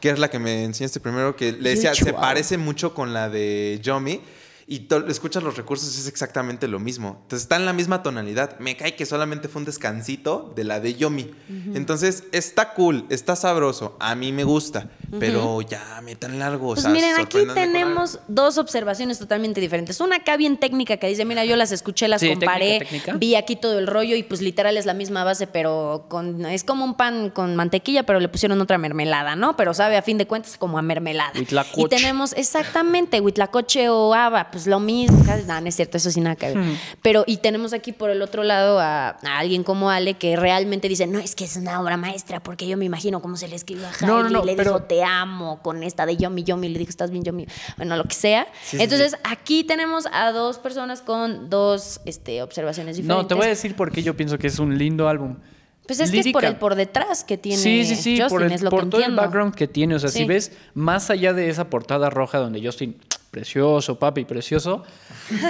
[0.00, 3.28] que es la que me enseñaste primero, que le decía, se parece mucho con la
[3.28, 4.20] de Yomi.
[4.72, 7.18] Y to- escuchas los recursos, es exactamente lo mismo.
[7.22, 8.56] Entonces está en la misma tonalidad.
[8.60, 11.28] Me cae que solamente fue un descansito de la de Yomi.
[11.74, 13.96] Entonces está cool, está sabroso.
[13.98, 14.88] A mí me gusta.
[15.18, 16.68] Pero ya me tan largo.
[16.68, 19.98] o Pues sea, miren, aquí tenemos dos observaciones totalmente diferentes.
[20.00, 23.12] Una acá bien técnica que dice, mira, yo las escuché, las Sí, comparé, técnica, técnica.
[23.18, 26.62] vi aquí todo el rollo y pues literal es la misma base, pero con es
[26.62, 29.56] como un pan con mantequilla, pero le pusieron otra mermelada, ¿no?
[29.56, 31.32] Pero sabe a fin de cuentas como a mermelada.
[31.36, 31.82] Huitlacoche.
[31.82, 35.24] Y tenemos exactamente huitlacoche o haba, pues lo mismo.
[35.24, 36.58] casi- No, no es cierto, eso sí nada que ver.
[36.58, 36.76] Hmm.
[37.02, 40.88] Pero y tenemos aquí por el otro lado a, a alguien como Ale que realmente
[40.88, 43.56] dice, no, es que es una obra maestra, porque yo me imagino cómo se le
[43.56, 46.42] escribió a Hailey, No, no, no, le pero- dijo te amo con esta de Yomi
[46.44, 47.46] Yomi, le dijo estás bien Yomi,
[47.76, 48.46] bueno, lo que sea.
[48.62, 53.22] Sí, sí, Entonces, aquí tenemos a dos personas con dos este, observaciones diferentes.
[53.24, 55.36] No, te voy a decir por qué yo pienso que es un lindo álbum.
[55.86, 58.42] Pues es que es por el por detrás que tiene Sí, sí, sí, Justin, por,
[58.44, 59.96] el- es lo por que todo el background que tiene.
[59.96, 60.18] O sea, Sí.
[60.18, 62.96] si ves más allá de esa portada roja donde Justin,
[63.30, 64.82] precioso, papi, precioso.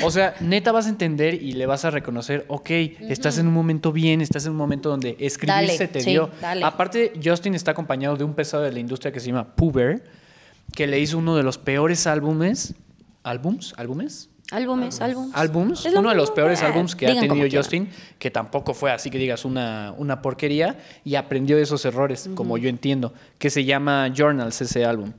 [0.05, 2.71] O sea, neta vas a entender y le vas a reconocer, ok,
[3.09, 6.11] estás en un momento bien, estás en un momento donde escribir Dale, se te sí,
[6.11, 6.31] dio.
[6.41, 6.65] dale.
[6.65, 10.05] Aparte, Justin está acompañado de un pesado de la industria que se llama Puber,
[10.75, 12.75] que le hizo uno de los peores álbumes.
[13.23, 13.75] ¿Álbums?
[13.77, 14.29] ¿Álbumes?
[14.51, 15.31] Álbumes, álbumes.
[15.35, 17.63] álbums, lo uno de los peores álbums que ha digan tenido quieran.
[17.63, 22.29] Justin, que tampoco fue así que digas una, una porquería, y aprendió de esos errores,
[22.35, 25.13] como yo entiendo, que se llama Journals ese álbum.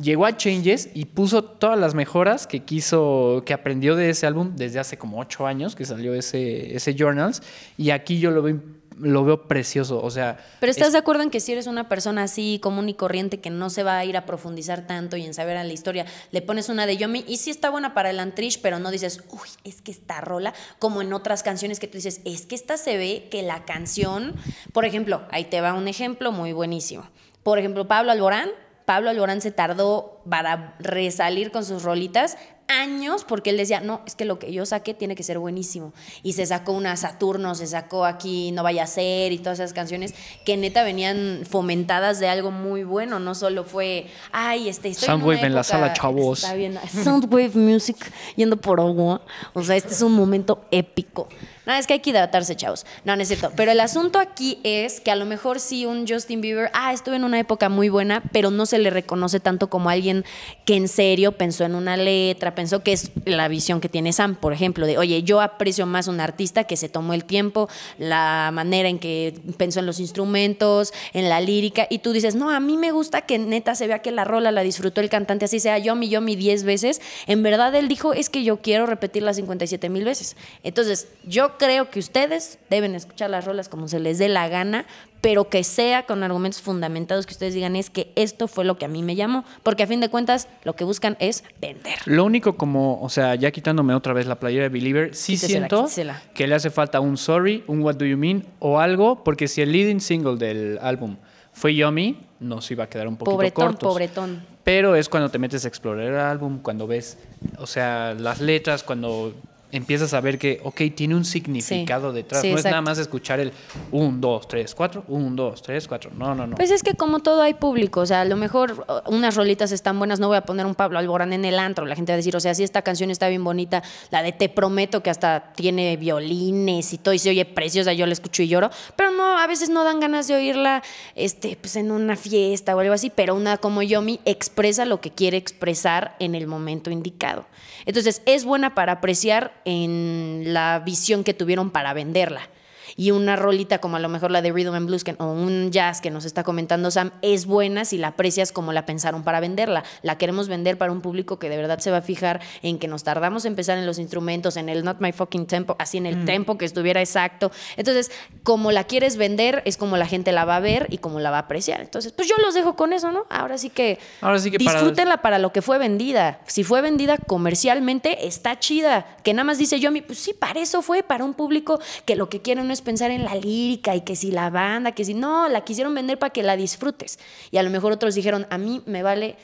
[0.00, 4.52] Llegó a Changes y puso todas las mejoras que quiso, que aprendió de ese álbum
[4.54, 7.42] desde hace como ocho años que salió ese, ese Journals,
[7.78, 8.60] y aquí yo lo veo,
[8.98, 10.36] lo veo precioso, o sea...
[10.60, 13.40] Pero estás es- de acuerdo en que si eres una persona así común y corriente
[13.40, 16.04] que no se va a ir a profundizar tanto y en saber a la historia,
[16.30, 19.22] le pones una de Yomi y sí está buena para el Antrish, pero no dices,
[19.30, 22.76] uy, es que esta rola, como en otras canciones que tú dices, es que esta
[22.76, 24.34] se ve que la canción,
[24.74, 27.06] por ejemplo, ahí te va un ejemplo muy buenísimo.
[27.42, 28.50] Por ejemplo, Pablo Alborán,
[28.86, 34.14] Pablo Alborán se tardó para resalir con sus rolitas años porque él decía, no, es
[34.14, 35.92] que lo que yo saqué tiene que ser buenísimo.
[36.22, 39.72] Y se sacó una Saturno, se sacó aquí No Vaya a Ser y todas esas
[39.72, 40.14] canciones
[40.44, 43.18] que neta venían fomentadas de algo muy bueno.
[43.18, 46.44] No solo fue, ay, este, estoy Soundwave en, una en la sala, chavos.
[46.44, 47.96] Está bien, Soundwave Music
[48.36, 49.20] yendo por agua.
[49.52, 51.28] O sea, este es un momento épico.
[51.66, 52.86] No, es que hay que hidratarse, chavos.
[53.04, 53.50] No, no es cierto.
[53.56, 57.16] Pero el asunto aquí es que a lo mejor sí un Justin Bieber, ah, estuve
[57.16, 60.24] en una época muy buena, pero no se le reconoce tanto como alguien
[60.64, 64.36] que en serio pensó en una letra, pensó que es la visión que tiene Sam,
[64.36, 68.50] por ejemplo, de, oye, yo aprecio más un artista que se tomó el tiempo, la
[68.52, 72.60] manera en que pensó en los instrumentos, en la lírica, y tú dices, no, a
[72.60, 75.58] mí me gusta que neta se vea que la rola la disfrutó el cantante, así
[75.58, 77.00] sea yo mi, yo mi 10 veces.
[77.26, 80.36] En verdad él dijo, es que yo quiero repetirla 57 mil veces.
[80.62, 84.86] Entonces, yo creo que ustedes deben escuchar las rolas como se les dé la gana,
[85.20, 88.84] pero que sea con argumentos fundamentados que ustedes digan es que esto fue lo que
[88.84, 91.94] a mí me llamó, porque a fin de cuentas lo que buscan es vender.
[92.04, 95.58] Lo único como, o sea, ya quitándome otra vez la playera de Believer, sí Quítesela,
[95.58, 96.22] siento quítesela.
[96.34, 99.62] que le hace falta un sorry, un what do you mean o algo, porque si
[99.62, 101.16] el leading single del álbum
[101.52, 103.88] fue Yummy, nos iba a quedar un poquito Pobretón, cortos.
[103.88, 104.46] pobretón.
[104.62, 107.18] Pero es cuando te metes a explorar el álbum, cuando ves,
[107.58, 109.32] o sea, las letras, cuando
[109.72, 112.42] empiezas a ver que, ok, tiene un significado detrás.
[112.42, 113.52] sí, no es nada más escuchar el
[113.90, 116.10] 1, 2, 3, 4, 1, 2, 3, 4.
[116.16, 116.56] No, no, no.
[116.56, 119.98] Pues es que como todo hay público, o sea, a lo mejor unas rolitas están
[119.98, 122.16] buenas, no voy a poner un Pablo Alborán en el antro, la gente va a
[122.16, 125.52] decir, o sea, si esta canción está bien bonita, la de Te Prometo que hasta
[125.54, 129.38] tiene violines y todo y se oye preciosa, yo la escucho y lloro, pero no,
[129.38, 130.82] a veces no dan ganas de oírla
[131.14, 135.10] este, pues en una fiesta o algo así, pero una como Yomi expresa lo que
[135.10, 137.46] quiere expresar en el momento indicado.
[137.84, 142.48] Entonces, es buena para apreciar en la visión que tuvieron para venderla
[142.96, 145.70] y una rolita como a lo mejor la de Rhythm and Blues que- o un
[145.70, 149.40] jazz que nos está comentando Sam es buena si la aprecias como la pensaron para
[149.40, 149.84] venderla.
[150.02, 152.88] La queremos vender para un público que de verdad se va a fijar en que
[152.88, 156.06] nos tardamos en empezar en los instrumentos, en el not my fucking tempo, así en
[156.06, 157.50] el tempo que estuviera exacto.
[157.76, 158.10] Entonces,
[158.42, 161.30] como la quieres vender es como la gente la va a ver y como la
[161.30, 161.80] va a apreciar.
[161.80, 163.24] Entonces, pues yo los dejo con eso, ¿no?
[163.30, 166.40] Ahora sí que Ahora sí que disfrútenla para lo que fue vendida.
[166.46, 169.16] Si fue vendida comercialmente, está chida.
[169.22, 172.28] Que nada más dice yo, pues sí, para eso fue, para un público que lo
[172.28, 175.12] que quieren no es pensar en la lírica y que si la banda, que si
[175.12, 177.18] no, la quisieron vender para que la disfrutes.
[177.50, 179.36] Y a lo mejor otros dijeron, a mí me vale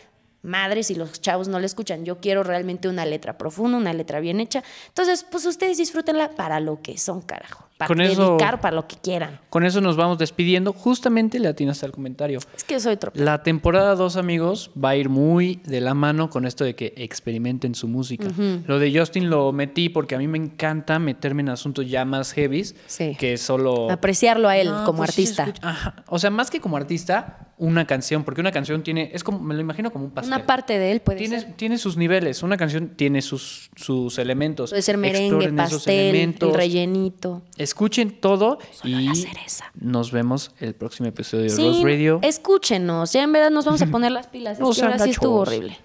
[0.43, 2.05] madre si los chavos no la escuchan.
[2.05, 4.62] Yo quiero realmente una letra profunda, una letra bien hecha.
[4.88, 7.68] Entonces, pues ustedes disfrútenla para lo que son, carajo.
[7.83, 9.41] Para Con eso- dedicar, para lo que quieran.
[9.51, 10.72] Con eso nos vamos despidiendo.
[10.72, 12.39] Justamente le atinaste al comentario.
[12.57, 13.18] Es que soy tropa.
[13.20, 16.93] La temporada 2, amigos, va a ir muy de la mano con esto de que
[16.97, 18.28] experimenten su música.
[18.66, 22.33] Lo de Justin lo metí porque a mí me encanta meterme en asuntos ya más
[22.33, 23.16] heavies Sí.
[23.18, 23.91] que solo...
[23.91, 25.53] Apreciarlo a él No, como pues artista.
[25.62, 26.05] ajá.
[26.09, 29.55] O sea, más que como artista, una canción, porque una canción tiene, es como, me
[29.55, 30.34] lo imagino como un pastel.
[30.34, 31.53] Una parte de él puede tiene, ser.
[31.55, 34.70] tiene sus niveles, una canción tiene sus, sus elementos.
[34.70, 37.42] Puede ser merengue, Exploren pastel, el rellenito.
[37.57, 39.66] Escuchen todo y la cereza.
[39.74, 42.18] nos vemos el próximo episodio de Rose Radio.
[42.22, 43.12] escúchenos.
[43.12, 44.59] Ya en verdad nos vamos a poner las pilas.
[44.59, 45.78] Es No que ahora sí estuvo horrible.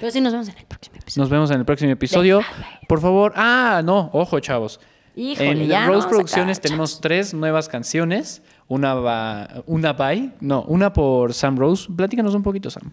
[0.00, 1.22] Pero sí nos vemos en el próximo episodio.
[1.22, 2.40] Nos vemos en el próximo episodio.
[2.88, 4.80] Por favor, ah, no, ojo, chavos.
[5.14, 8.42] Híjole, en ya Rose Producciones tenemos tres nuevas canciones.
[8.72, 11.88] Una va, una by, no, una por Sam Rose.
[11.94, 12.90] Platícanos un poquito, Sam.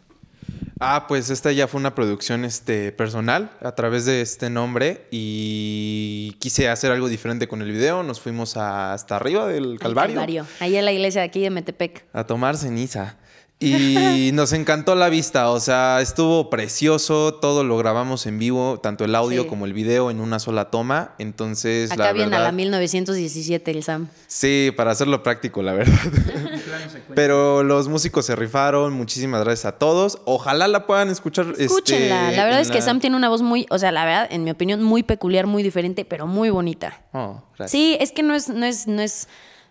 [0.82, 6.36] Ah, pues esta ya fue una producción este, personal a través de este nombre y
[6.39, 8.03] quise hacer algo diferente con el video.
[8.03, 11.49] Nos fuimos a- hasta arriba del Al Calvario, Ahí en la iglesia de aquí de
[11.49, 12.05] Metepec.
[12.11, 13.15] a tomar ceniza.
[13.62, 19.03] Y nos encantó la vista, o sea, estuvo precioso, todo lo grabamos en vivo, tanto
[19.03, 19.47] el audio Sí.
[19.49, 23.72] como el video en una sola toma, entonces Acá la viene a verdad, la 1917
[23.72, 24.07] el Sam.
[24.28, 25.93] Sí, para hacerlo práctico, la verdad.
[27.16, 30.20] Pero los músicos se rifaron, muchísimas gracias a todos.
[30.24, 31.53] Ojalá la puedan escuchar.
[31.57, 32.26] Escúchenla.
[32.30, 34.45] este, la verdad es que Sam tiene una voz muy, o sea, la verdad, en
[34.45, 37.01] mi opinión, muy peculiar, muy diferente, pero muy bonita.
[37.12, 37.72] Oh, gracias.
[37.72, 39.28] Sí, es que no es, no es, no es,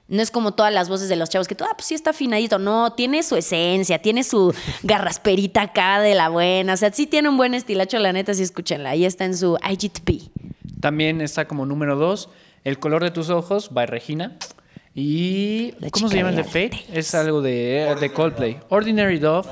[0.09, 2.11] no es como todas las voces de los chavos que tú, ah, pues sí está
[2.11, 2.59] afinadito.
[2.59, 6.73] No, tiene su esencia, tiene su garrasperita acá de la buena.
[6.73, 8.91] O sea, sí tiene un buen estilacho, la neta, sí escúchenla.
[8.91, 10.31] Ahí está en su IGTP.
[10.81, 12.31] También está como número dos,
[12.65, 14.39] El color de tus ojos, by Regina.
[14.95, 15.75] Y.
[15.79, 16.87] La ¿Cómo se llama el de de Fate?
[16.93, 18.59] Es algo de, de Coldplay.
[18.71, 19.49] Ordinary Dove.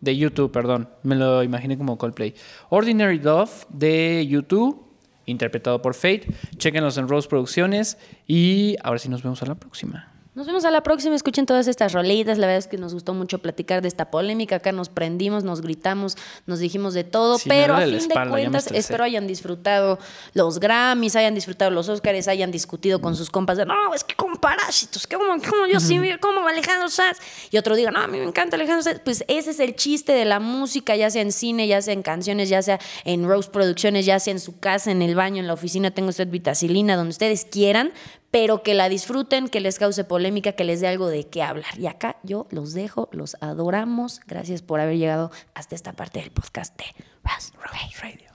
[0.00, 0.50] de YouTube.
[0.50, 0.88] perdón.
[1.02, 2.34] Me lo imaginé como Coldplay.
[2.70, 4.85] Ordinary Dove de YouTube,
[5.26, 6.26] interpretado por Fate.
[6.56, 7.98] Chequenlos en Rose Producciones.
[8.26, 10.15] Y ahora sí nos vemos a la próxima.
[10.36, 11.16] Nos vemos a la próxima.
[11.16, 12.36] Escuchen todas estas rolitas.
[12.36, 14.56] La verdad es que nos gustó mucho platicar de esta polémica.
[14.56, 17.38] Acá nos prendimos, nos gritamos, nos dijimos de todo.
[17.38, 19.98] Sí, pero a fin de espalda, cuentas, espero hayan disfrutado
[20.34, 24.14] los Grammys, hayan disfrutado los Oscars, hayan discutido con sus compas de no, es que
[24.14, 27.16] con parásitos, que como, como yo sí, como Alejandro Sanz.
[27.50, 29.00] Y otro diga, no, a mí me encanta Alejandro Sanz.
[29.02, 32.02] Pues ese es el chiste de la música, ya sea en cine, ya sea en
[32.02, 35.46] canciones, ya sea en Rose Producciones, ya sea en su casa, en el baño, en
[35.46, 35.92] la oficina.
[35.92, 37.94] Tengo usted vitacilina, donde ustedes quieran
[38.36, 41.78] pero que la disfruten, que les cause polémica, que les dé algo de qué hablar.
[41.78, 44.20] Y acá yo los dejo, los adoramos.
[44.26, 46.84] Gracias por haber llegado hasta esta parte del podcast de
[47.24, 47.54] Ras
[48.02, 48.28] Radio.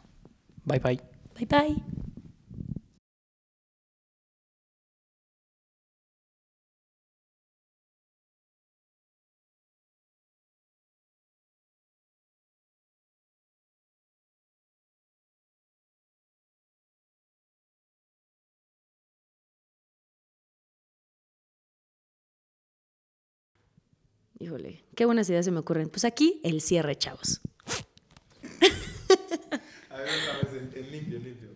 [0.66, 1.02] Bye bye.
[1.36, 2.11] Bye bye.
[24.42, 25.90] Híjole, qué buenas ideas se me ocurren.
[25.90, 27.42] Pues aquí el cierre, chavos.
[29.92, 31.50] A ver, otra vez, en, limpio, limpio.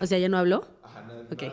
[0.00, 0.66] O sea, ¿ya no habló?
[0.82, 1.44] Ajá, nada, Ok.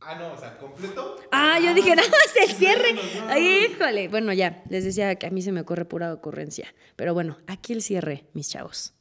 [0.00, 1.16] Ah, no, o sea, completo.
[1.30, 2.94] Ah, yo dije, nada más el cierre.
[3.28, 4.08] Ay, híjole.
[4.08, 6.74] Bueno, ya, les decía que a mí se me ocurre pura ocurrencia.
[6.94, 8.94] Pero bueno, aquí el cierre, mis chavos.